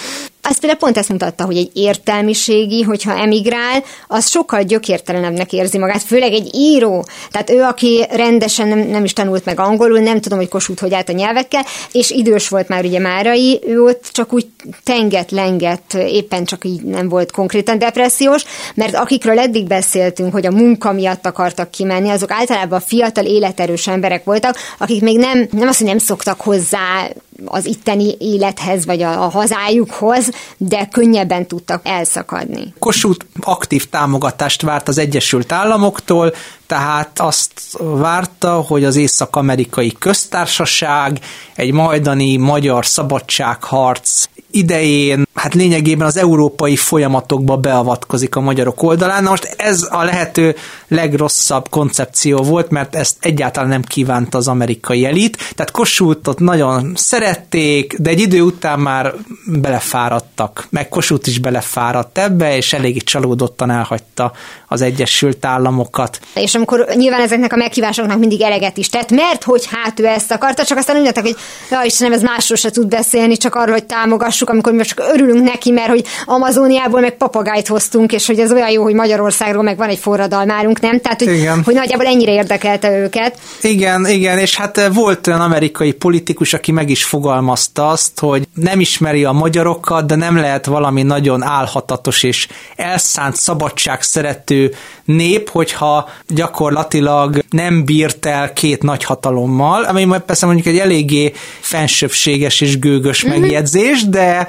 ez 0.48 0.58
például 0.58 0.80
pont 0.80 0.98
ezt 0.98 1.08
mutatta, 1.08 1.44
hogy 1.44 1.56
egy 1.56 1.70
értelmiségi, 1.72 2.82
hogyha 2.82 3.18
emigrál, 3.18 3.84
az 4.06 4.28
sokkal 4.28 4.62
gyökértelenebbnek 4.62 5.52
érzi 5.52 5.78
magát, 5.78 6.02
főleg 6.02 6.32
egy 6.32 6.54
író. 6.54 7.06
Tehát 7.30 7.50
ő, 7.50 7.62
aki 7.62 8.06
rendesen 8.10 8.68
nem, 8.68 8.78
nem 8.78 9.04
is 9.04 9.12
tanult 9.12 9.44
meg 9.44 9.60
angolul, 9.60 9.98
nem 9.98 10.20
tudom, 10.20 10.38
hogy 10.38 10.48
kosút 10.48 10.80
hogy 10.80 10.94
állt 10.94 11.08
a 11.08 11.12
nyelvekkel, 11.12 11.64
és 11.92 12.10
idős 12.10 12.48
volt 12.48 12.68
már 12.68 12.84
ugye 12.84 12.98
Márai, 12.98 13.60
ő 13.66 13.82
ott 13.82 14.08
csak 14.12 14.32
úgy 14.32 14.46
tenget, 14.84 15.30
lenget, 15.30 15.94
éppen 15.94 16.44
csak 16.44 16.64
így 16.64 16.82
nem 16.82 17.08
volt 17.08 17.30
konkrétan 17.30 17.78
depressziós, 17.78 18.44
mert 18.74 18.94
akikről 18.94 19.38
eddig 19.38 19.66
beszéltünk, 19.66 20.32
hogy 20.32 20.46
a 20.46 20.50
munka 20.50 20.92
miatt 20.92 21.26
akartak 21.26 21.70
kimenni, 21.70 22.08
azok 22.08 22.30
általában 22.30 22.80
fiatal, 22.80 23.24
életerős 23.24 23.86
emberek 23.86 24.24
voltak, 24.24 24.56
akik 24.78 25.02
még 25.02 25.18
nem, 25.18 25.48
nem 25.50 25.68
azt, 25.68 25.78
hogy 25.78 25.86
nem 25.86 25.98
szoktak 25.98 26.40
hozzá 26.40 27.08
az 27.44 27.66
itteni 27.66 28.16
élethez, 28.18 28.84
vagy 28.84 29.02
a, 29.02 29.24
a 29.24 29.28
hazájukhoz, 29.28 30.30
de 30.56 30.88
könnyebben 30.92 31.46
tudtak 31.46 31.80
elszakadni. 31.84 32.74
Kossuth 32.78 33.26
aktív 33.40 33.84
támogatást 33.84 34.62
várt 34.62 34.88
az 34.88 34.98
Egyesült 34.98 35.52
Államoktól, 35.52 36.32
tehát 36.66 37.20
azt 37.20 37.52
várta, 37.78 38.52
hogy 38.52 38.84
az 38.84 38.96
Észak-Amerikai 38.96 39.92
Köztársaság 39.98 41.20
egy 41.54 41.72
majdani 41.72 42.36
magyar 42.36 42.86
szabadságharc 42.86 44.28
idején, 44.50 45.26
hát 45.34 45.54
lényegében 45.54 46.06
az 46.06 46.16
európai 46.16 46.76
folyamatokba 46.76 47.56
beavatkozik 47.56 48.36
a 48.36 48.40
magyarok 48.40 48.82
oldalán. 48.82 49.22
Na 49.22 49.30
most 49.30 49.54
ez 49.56 49.88
a 49.90 50.02
lehető 50.02 50.56
legrosszabb 50.88 51.68
koncepció 51.68 52.36
volt, 52.36 52.70
mert 52.70 52.94
ezt 52.94 53.16
egyáltalán 53.20 53.68
nem 53.68 53.82
kívánta 53.82 54.38
az 54.38 54.48
amerikai 54.48 55.04
elit. 55.04 55.36
Tehát 55.36 55.70
Kossuthot 55.70 56.38
nagyon 56.38 56.92
szerették, 57.28 57.94
de 57.98 58.10
egy 58.10 58.20
idő 58.20 58.40
után 58.40 58.80
már 58.80 59.14
belefáradtak. 59.46 60.66
Meg 60.70 60.88
Kossuth 60.88 61.28
is 61.28 61.38
belefáradt 61.38 62.18
ebbe, 62.18 62.56
és 62.56 62.72
eléggé 62.72 62.98
csalódottan 62.98 63.70
elhagyta 63.70 64.32
az 64.68 64.82
Egyesült 64.82 65.44
Államokat. 65.44 66.20
És 66.34 66.54
amikor 66.54 66.86
nyilván 66.94 67.20
ezeknek 67.20 67.52
a 67.52 67.56
meghívásoknak 67.56 68.18
mindig 68.18 68.42
eleget 68.42 68.76
is 68.76 68.88
tett, 68.88 69.10
mert 69.10 69.44
hogy 69.44 69.68
hát 69.70 70.00
ő 70.00 70.06
ezt 70.06 70.30
akarta, 70.30 70.64
csak 70.64 70.78
aztán 70.78 71.00
úgy 71.00 71.18
hogy 71.18 71.36
ja 71.70 71.82
Istenem, 71.82 72.12
ez 72.12 72.22
másról 72.22 72.58
se 72.58 72.70
tud 72.70 72.88
beszélni, 72.88 73.36
csak 73.36 73.54
arról, 73.54 73.72
hogy 73.72 73.84
támogassuk, 73.84 74.50
amikor 74.50 74.72
mi 74.72 74.82
csak 74.82 75.02
örülünk 75.12 75.44
neki, 75.44 75.70
mert 75.70 75.88
hogy 75.88 76.04
Amazoniából 76.24 77.00
meg 77.00 77.16
papagájt 77.16 77.66
hoztunk, 77.66 78.12
és 78.12 78.26
hogy 78.26 78.38
ez 78.38 78.52
olyan 78.52 78.70
jó, 78.70 78.82
hogy 78.82 78.94
Magyarországról 78.94 79.62
meg 79.62 79.76
van 79.76 79.88
egy 79.88 79.98
forradalmárunk, 79.98 80.80
nem? 80.80 81.00
Tehát, 81.00 81.22
hogy, 81.22 81.34
igen. 81.34 81.62
hogy 81.64 81.74
nagyjából 81.74 82.06
ennyire 82.06 82.32
érdekelte 82.32 82.98
őket. 82.98 83.38
Igen, 83.60 84.06
igen, 84.06 84.38
és 84.38 84.56
hát 84.56 84.88
volt 84.92 85.26
olyan 85.26 85.40
amerikai 85.40 85.92
politikus, 85.92 86.54
aki 86.54 86.72
meg 86.72 86.90
is 86.90 87.04
fogalmazta 87.18 87.88
azt, 87.88 88.18
hogy 88.20 88.48
nem 88.54 88.80
ismeri 88.80 89.24
a 89.24 89.32
magyarokat, 89.32 90.06
de 90.06 90.14
nem 90.14 90.36
lehet 90.36 90.66
valami 90.66 91.02
nagyon 91.02 91.42
álhatatos 91.42 92.22
és 92.22 92.48
elszánt 92.76 93.36
szabadság 93.36 94.02
szerető 94.02 94.74
nép, 95.04 95.48
hogyha 95.48 96.08
gyakorlatilag 96.28 97.44
nem 97.50 97.84
bírt 97.84 98.26
el 98.26 98.52
két 98.52 98.82
nagy 98.82 99.04
hatalommal, 99.04 99.82
ami 99.84 100.06
persze 100.26 100.46
mondjuk 100.46 100.66
egy 100.66 100.78
eléggé 100.78 101.32
fensőbséges 101.60 102.60
és 102.60 102.78
gőgös 102.78 103.26
mm-hmm. 103.26 103.40
megjegyzés, 103.40 104.08
de 104.08 104.48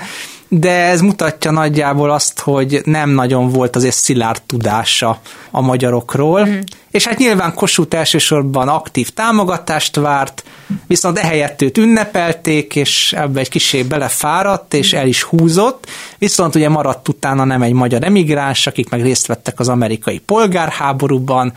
de 0.52 0.72
ez 0.72 1.02
mutatja 1.02 1.52
nagyjából 1.52 2.12
azt, 2.12 2.40
hogy 2.40 2.82
nem 2.84 3.10
nagyon 3.10 3.50
volt 3.50 3.76
azért 3.76 3.96
szilárd 3.96 4.42
tudása 4.42 5.20
a 5.52 5.62
magyarokról, 5.62 6.46
mm. 6.46 6.60
És 6.91 7.08
hát 7.08 7.17
nyilván 7.17 7.54
Kossuth 7.54 7.97
elsősorban 7.97 8.67
aktív 8.67 9.10
támogatást 9.10 9.95
várt, 9.95 10.43
viszont 10.88 11.17
ehelyett 11.17 11.62
őt 11.62 11.78
ünnepelték, 11.78 12.75
és 12.75 13.13
ebbe 13.13 13.39
egy 13.39 13.49
kicsit 13.49 13.88
belefáradt, 13.88 14.73
és 14.73 14.93
el 14.93 15.08
is 15.08 15.23
húzott, 15.23 15.88
viszont 16.17 16.56
ugye 16.56 16.69
maradt 16.69 17.08
utána 17.08 17.43
nem 17.43 17.62
egy 17.62 17.73
magyar 17.73 18.04
emigráns, 18.04 18.67
akik 18.67 18.89
meg 18.89 19.02
részt 19.02 19.28
vettek 19.28 19.60
az 19.60 19.69
amerikai 19.69 20.19
polgárháborúban, 20.19 21.54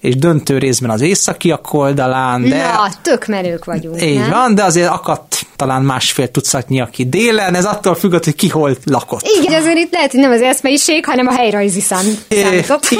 és 0.00 0.16
döntő 0.16 0.58
részben 0.58 0.90
az 0.90 1.00
északiak 1.00 1.72
oldalán, 1.72 2.48
de... 2.48 2.56
Na, 2.56 2.88
tök 3.02 3.26
merők 3.26 3.64
vagyunk, 3.64 4.02
Így 4.02 4.18
nem? 4.18 4.30
van, 4.30 4.54
de 4.54 4.64
azért 4.64 4.90
akadt 4.90 5.45
talán 5.56 5.82
másfél 5.82 6.30
tucatnyi, 6.30 6.80
aki 6.80 7.08
délen, 7.08 7.54
ez 7.54 7.64
attól 7.64 7.94
függött, 7.94 8.24
hogy 8.24 8.34
ki 8.34 8.48
hol 8.48 8.76
lakott. 8.84 9.28
Igen, 9.40 9.60
azért 9.60 9.76
itt 9.76 9.92
lehet, 9.92 10.10
hogy 10.10 10.20
nem 10.20 10.30
az 10.30 10.40
eszmeiség, 10.40 11.04
hanem 11.04 11.26
a 11.26 11.32
helyrajzi 11.32 11.80
szám, 11.80 12.06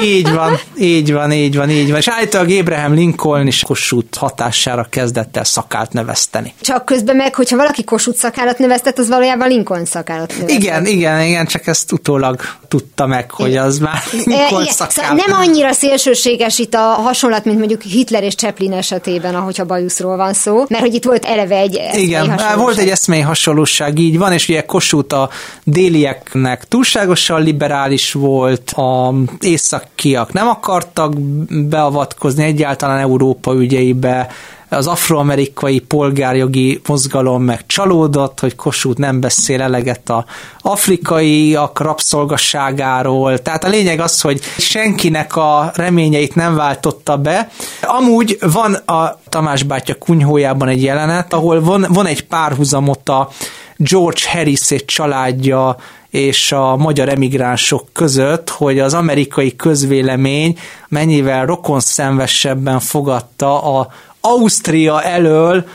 Így 0.03 0.33
van, 0.33 0.59
így 0.79 1.11
van, 1.13 1.31
így 1.31 1.55
van, 1.55 1.69
így 1.69 1.89
van. 1.89 1.97
És 1.97 2.07
állítólag 2.07 2.49
Abraham 2.49 2.93
Lincoln 2.93 3.47
is 3.47 3.63
Kossuth 3.63 4.17
hatására 4.17 4.87
kezdett 4.89 5.37
el 5.37 5.43
szakált 5.43 5.93
nevezteni. 5.93 6.53
Csak 6.61 6.85
közben 6.85 7.15
meg, 7.15 7.35
hogyha 7.35 7.57
valaki 7.57 7.83
Kossuth 7.83 8.17
szakállat 8.17 8.57
neveztet, 8.57 8.99
az 8.99 9.07
valójában 9.07 9.47
Lincoln 9.47 9.85
szakállat 9.85 10.33
neveztet. 10.33 10.61
Igen, 10.61 10.85
igen, 10.85 11.21
igen, 11.21 11.45
csak 11.45 11.67
ezt 11.67 11.91
utólag 11.91 12.41
tudta 12.67 13.05
meg, 13.05 13.31
hogy 13.31 13.55
az 13.55 13.77
már 13.79 14.03
Lincoln 14.11 14.65
e, 14.65 14.71
szakállat. 14.71 14.91
Szóval 14.91 15.25
nem 15.27 15.39
annyira 15.39 15.73
szélsőséges 15.73 16.59
itt 16.59 16.73
a 16.73 16.79
hasonlat, 16.79 17.45
mint 17.45 17.57
mondjuk 17.57 17.81
Hitler 17.81 18.23
és 18.23 18.35
Chaplin 18.35 18.73
esetében, 18.73 19.35
ahogy 19.35 19.59
a 19.59 19.65
bajuszról 19.65 20.17
van 20.17 20.33
szó, 20.33 20.65
mert 20.67 20.83
hogy 20.83 20.93
itt 20.93 21.03
volt 21.03 21.25
eleve 21.25 21.55
egy 21.55 21.81
Igen, 21.93 22.37
volt 22.55 22.77
egy 22.77 22.89
eszmei 22.89 23.21
hasonlóság, 23.21 23.99
így 23.99 24.17
van, 24.17 24.31
és 24.33 24.49
ugye 24.49 24.65
Kossuth 24.65 25.15
a 25.15 25.29
délieknek 25.63 26.67
túlságosan 26.67 27.41
liberális 27.41 28.11
volt, 28.11 28.71
a 28.71 29.13
északiak 29.39 30.33
nem 30.33 30.47
akartak 30.47 31.19
beavatkozni 31.49 32.43
egyáltalán 32.43 32.99
Európa 32.99 33.53
ügyeibe, 33.53 34.29
az 34.69 34.87
afroamerikai 34.87 35.79
polgárjogi 35.79 36.81
mozgalom 36.87 37.43
meg 37.43 37.65
csalódott, 37.65 38.39
hogy 38.39 38.55
Kossuth 38.55 38.99
nem 38.99 39.19
beszél 39.19 39.61
eleget 39.61 40.09
a 40.09 40.25
afrikaiak 40.61 41.79
rabszolgasságáról. 41.79 43.41
Tehát 43.41 43.63
a 43.63 43.69
lényeg 43.69 43.99
az, 43.99 44.21
hogy 44.21 44.41
senkinek 44.57 45.35
a 45.35 45.71
reményeit 45.75 46.35
nem 46.35 46.55
váltotta 46.55 47.17
be. 47.17 47.49
Amúgy 47.81 48.37
van 48.53 48.73
a 48.73 49.19
Tamás 49.29 49.63
bátya 49.63 49.95
kunyhójában 49.95 50.67
egy 50.67 50.83
jelenet, 50.83 51.33
ahol 51.33 51.61
van, 51.61 51.85
van 51.89 52.05
egy 52.05 52.27
párhuzamot 52.27 53.09
a 53.09 53.29
George 53.77 54.21
Harris 54.31 54.71
egy 54.71 54.85
családja 54.85 55.75
és 56.09 56.51
a 56.51 56.75
magyar 56.75 57.09
emigránsok 57.09 57.87
között, 57.93 58.49
hogy 58.49 58.79
az 58.79 58.93
amerikai 58.93 59.55
közvélemény 59.55 60.57
mennyivel 60.87 61.45
rokonszenvesebben 61.45 62.79
fogadta 62.79 63.77
a 63.79 63.87
Ausztria 64.27 65.03
elől 65.03 65.65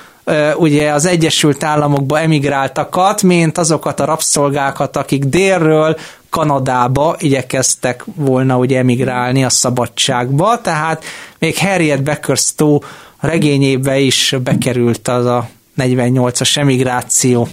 ugye 0.57 0.93
az 0.93 1.07
Egyesült 1.07 1.65
Államokba 1.65 2.19
emigráltakat, 2.19 3.23
mint 3.23 3.59
azokat 3.59 4.01
a 4.01 4.05
rabszolgákat, 4.05 4.97
akik 4.97 5.25
délről 5.25 5.97
Kanadába 6.31 7.17
igyekeztek 7.19 8.05
volna 8.15 8.57
ugye 8.57 8.79
emigrálni 8.79 9.45
a 9.45 9.49
szabadságba, 9.49 10.61
tehát 10.61 11.05
még 11.38 11.59
Harriet 11.59 12.03
Becker 12.03 12.37
Stowe 12.37 12.87
regényébe 13.21 13.99
is 13.99 14.35
bekerült 14.43 15.09
az 15.09 15.27
a 15.27 15.49
48-as 15.79 16.57
emigráció. 16.57 17.49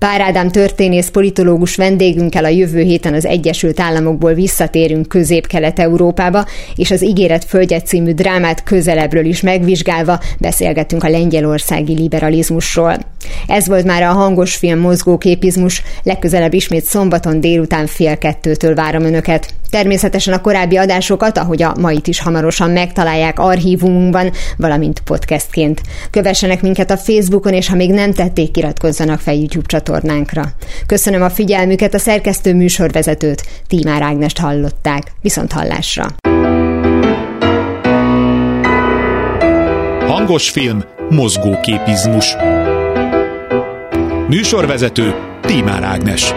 Pár 0.00 0.20
Ádám 0.20 0.50
történész 0.50 1.08
politológus 1.08 1.76
vendégünkkel 1.76 2.44
a 2.44 2.48
jövő 2.48 2.80
héten 2.80 3.14
az 3.14 3.26
Egyesült 3.26 3.80
Államokból 3.80 4.34
visszatérünk 4.34 5.08
Közép-Kelet-Európába, 5.08 6.46
és 6.74 6.90
az 6.90 7.04
Ígéret 7.04 7.44
Földje 7.44 7.80
című 7.80 8.12
drámát 8.12 8.62
közelebbről 8.62 9.24
is 9.24 9.40
megvizsgálva 9.40 10.20
beszélgetünk 10.38 11.04
a 11.04 11.08
lengyelországi 11.08 11.94
liberalizmusról. 11.94 12.96
Ez 13.46 13.66
volt 13.66 13.84
már 13.84 14.02
a 14.02 14.12
hangos 14.12 14.56
film 14.56 14.78
mozgóképizmus, 14.78 15.82
legközelebb 16.02 16.54
ismét 16.54 16.84
szombaton 16.84 17.40
délután 17.40 17.86
fél 17.86 18.18
kettőtől 18.18 18.74
várom 18.74 19.04
Önöket. 19.04 19.54
Természetesen 19.70 20.34
a 20.34 20.40
korábbi 20.40 20.76
adásokat, 20.76 21.38
ahogy 21.38 21.62
a 21.62 21.74
mait 21.80 22.06
is 22.06 22.20
hamarosan 22.20 22.70
megtalálják 22.70 23.38
archívumunkban, 23.38 24.32
valamint 24.56 25.00
podcastként. 25.00 25.80
Kövessenek 26.10 26.62
minket 26.62 26.90
a 26.90 26.96
Facebookon, 26.96 27.52
és 27.52 27.68
ha 27.68 27.76
még 27.76 27.90
nem 27.90 28.12
tették, 28.12 28.56
iratkozzanak 28.56 29.20
fel 29.20 29.34
YouTube 29.34 29.66
csatornánkra. 29.66 30.42
Köszönöm 30.86 31.22
a 31.22 31.30
figyelmüket, 31.30 31.94
a 31.94 31.98
szerkesztő 31.98 32.54
műsorvezetőt, 32.54 33.42
Tímár 33.66 34.02
Ágnest 34.02 34.38
hallották. 34.38 35.12
Viszont 35.20 35.52
hallásra! 35.52 36.06
Hangos 40.06 40.50
film, 40.50 40.84
mozgóképizmus. 41.08 42.36
Műsorvezető 44.28 45.14
Tímár 45.40 45.82
Ágnes. 45.82 46.34